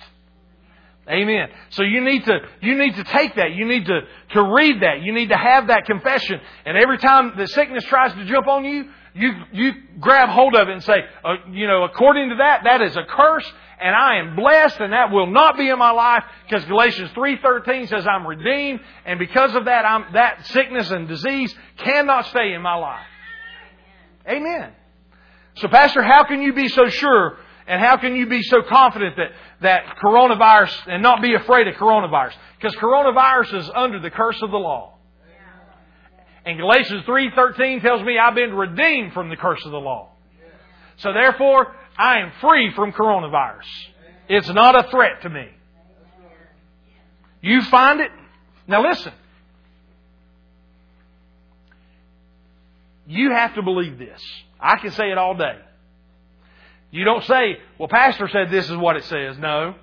[1.06, 1.48] Amen.
[1.70, 3.52] So you need to, you need to take that.
[3.52, 5.02] You need to, to read that.
[5.02, 6.40] You need to have that confession.
[6.64, 10.68] And every time the sickness tries to jump on you, you, you grab hold of
[10.68, 13.50] it and say, uh, you know, according to that, that is a curse
[13.80, 17.88] and I am blessed and that will not be in my life because Galatians 3.13
[17.88, 22.62] says I'm redeemed and because of that, I'm, that sickness and disease cannot stay in
[22.62, 23.06] my life.
[24.26, 24.72] Amen.
[25.56, 29.16] So Pastor, how can you be so sure and how can you be so confident
[29.16, 32.34] that, that coronavirus and not be afraid of coronavirus?
[32.56, 34.91] Because coronavirus is under the curse of the law.
[36.44, 40.10] And Galatians 3.13 tells me I've been redeemed from the curse of the law.
[40.96, 43.66] So therefore, I am free from coronavirus.
[44.28, 45.48] It's not a threat to me.
[47.40, 48.10] You find it?
[48.66, 49.12] Now listen.
[53.06, 54.22] You have to believe this.
[54.60, 55.58] I can say it all day.
[56.90, 59.38] You don't say, well, Pastor said this is what it says.
[59.38, 59.74] No.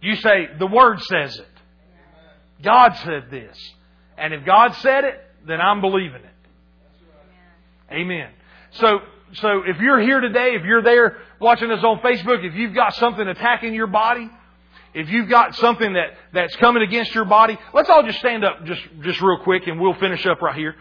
[0.00, 1.48] You say, the Word says it.
[2.62, 3.56] God said this.
[4.16, 7.92] And if God said it, then I'm believing it.
[7.92, 8.30] Amen.
[8.72, 9.00] So,
[9.34, 12.94] so if you're here today, if you're there watching us on Facebook, if you've got
[12.94, 14.30] something attacking your body,
[14.94, 18.64] if you've got something that, that's coming against your body, let's all just stand up
[18.64, 20.74] just, just real quick and we'll finish up right here.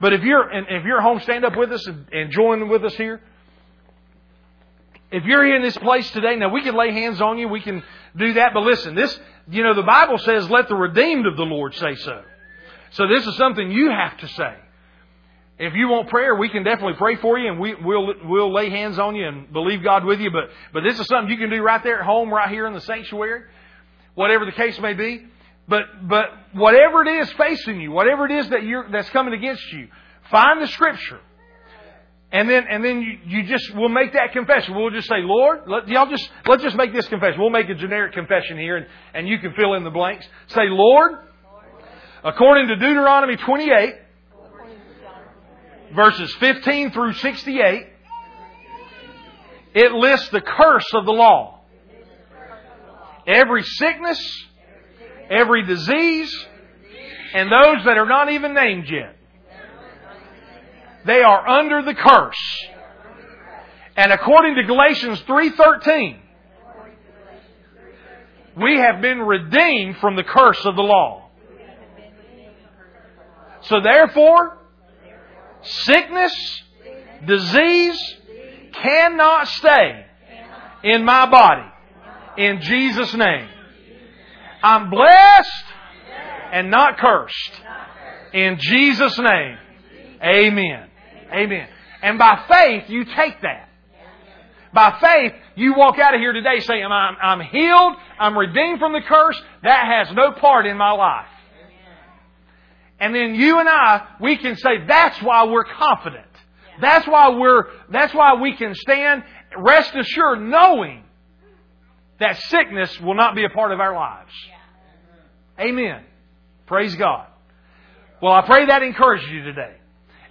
[0.00, 2.84] But if you're, and if you're home, stand up with us and, and join with
[2.84, 3.20] us here.
[5.10, 7.60] If you're here in this place today, now we can lay hands on you, we
[7.60, 7.82] can
[8.16, 9.18] do that, but listen, this,
[9.48, 12.22] you know, the Bible says, let the redeemed of the Lord say so.
[12.90, 14.54] So this is something you have to say.
[15.58, 18.70] If you want prayer, we can definitely pray for you and we, will we'll lay
[18.70, 20.30] hands on you and believe God with you.
[20.30, 22.74] But, but this is something you can do right there at home, right here in
[22.74, 23.42] the sanctuary,
[24.14, 25.26] whatever the case may be.
[25.66, 29.70] But, but whatever it is facing you, whatever it is that you're, that's coming against
[29.72, 29.88] you,
[30.30, 31.20] find the scripture.
[32.30, 34.76] And then, and then you, you just, we'll make that confession.
[34.76, 37.40] We'll just say, Lord, let, y'all just, let's just make this confession.
[37.40, 40.26] We'll make a generic confession here and, and you can fill in the blanks.
[40.48, 41.12] Say, Lord,
[42.28, 43.94] according to Deuteronomy 28,
[45.94, 47.86] verses 15 through 68,
[49.74, 51.60] it lists the curse of the law.
[53.26, 54.46] Every sickness,
[55.30, 56.46] every disease,
[57.34, 59.16] and those that are not even named yet.
[61.06, 62.66] They are under the curse.
[63.96, 66.20] And according to Galatians 3:13,
[68.56, 71.27] we have been redeemed from the curse of the law.
[73.62, 74.58] So therefore,
[75.62, 76.62] sickness,
[77.26, 78.16] disease
[78.72, 80.04] cannot stay
[80.84, 81.68] in my body.
[82.36, 83.48] In Jesus' name.
[84.62, 85.64] I'm blessed
[86.52, 87.52] and not cursed.
[88.32, 89.58] In Jesus' name.
[90.22, 90.88] Amen.
[91.32, 91.68] Amen.
[92.02, 93.68] And by faith, you take that.
[94.72, 98.92] By faith, you walk out of here today saying, I'm, I'm healed, I'm redeemed from
[98.92, 101.26] the curse, that has no part in my life.
[103.00, 106.26] And then you and I, we can say that's why we're confident.
[106.80, 109.24] That's why we're, that's why we can stand,
[109.56, 111.04] rest assured, knowing
[112.20, 114.32] that sickness will not be a part of our lives.
[115.60, 116.04] Amen.
[116.66, 117.26] Praise God.
[118.20, 119.74] Well, I pray that encouraged you today.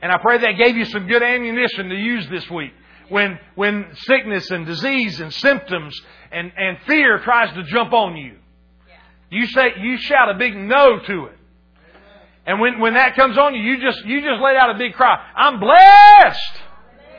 [0.02, 2.72] And I pray that gave you some good ammunition to use this week.
[3.10, 6.00] When, when sickness and disease and symptoms
[6.32, 8.36] and, and fear tries to jump on you.
[9.30, 11.38] You say, you shout a big no to it.
[12.48, 14.94] And when, when that comes on you, you just, you just let out a big
[14.94, 15.22] cry.
[15.36, 16.62] I'm blessed.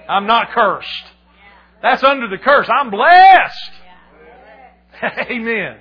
[0.08, 1.04] I'm not cursed.
[1.82, 2.66] That's under the curse.
[2.68, 3.70] I'm blessed.
[5.30, 5.76] Amen.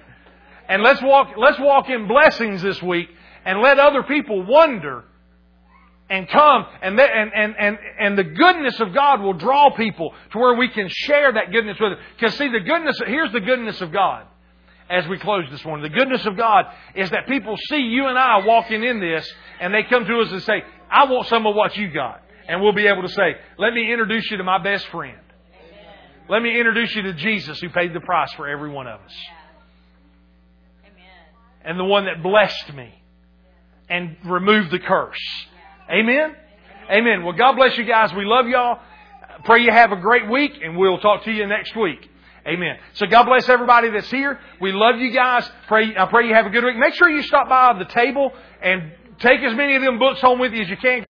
[0.67, 3.07] And let's walk, let's walk in blessings this week
[3.45, 5.05] and let other people wonder
[6.09, 10.37] and come and, and, and, and, and the goodness of God will draw people to
[10.37, 11.99] where we can share that goodness with them.
[12.19, 14.25] Because see, the goodness, here's the goodness of God
[14.89, 15.83] as we close this morning.
[15.83, 16.65] The goodness of God
[16.95, 19.29] is that people see you and I walking in this
[19.59, 22.21] and they come to us and say, I want some of what you got.
[22.47, 25.19] And we'll be able to say, let me introduce you to my best friend.
[26.29, 29.15] Let me introduce you to Jesus who paid the price for every one of us.
[31.63, 32.93] And the one that blessed me
[33.89, 35.19] and removed the curse.
[35.89, 36.35] Amen?
[36.89, 37.23] Amen.
[37.23, 38.13] Well, God bless you guys.
[38.13, 38.79] We love y'all.
[39.43, 42.09] Pray you have a great week and we'll talk to you next week.
[42.47, 42.77] Amen.
[42.93, 44.39] So God bless everybody that's here.
[44.61, 45.49] We love you guys.
[45.67, 46.77] Pray, I pray you have a good week.
[46.77, 48.31] Make sure you stop by the table
[48.61, 51.05] and take as many of them books home with you as you can.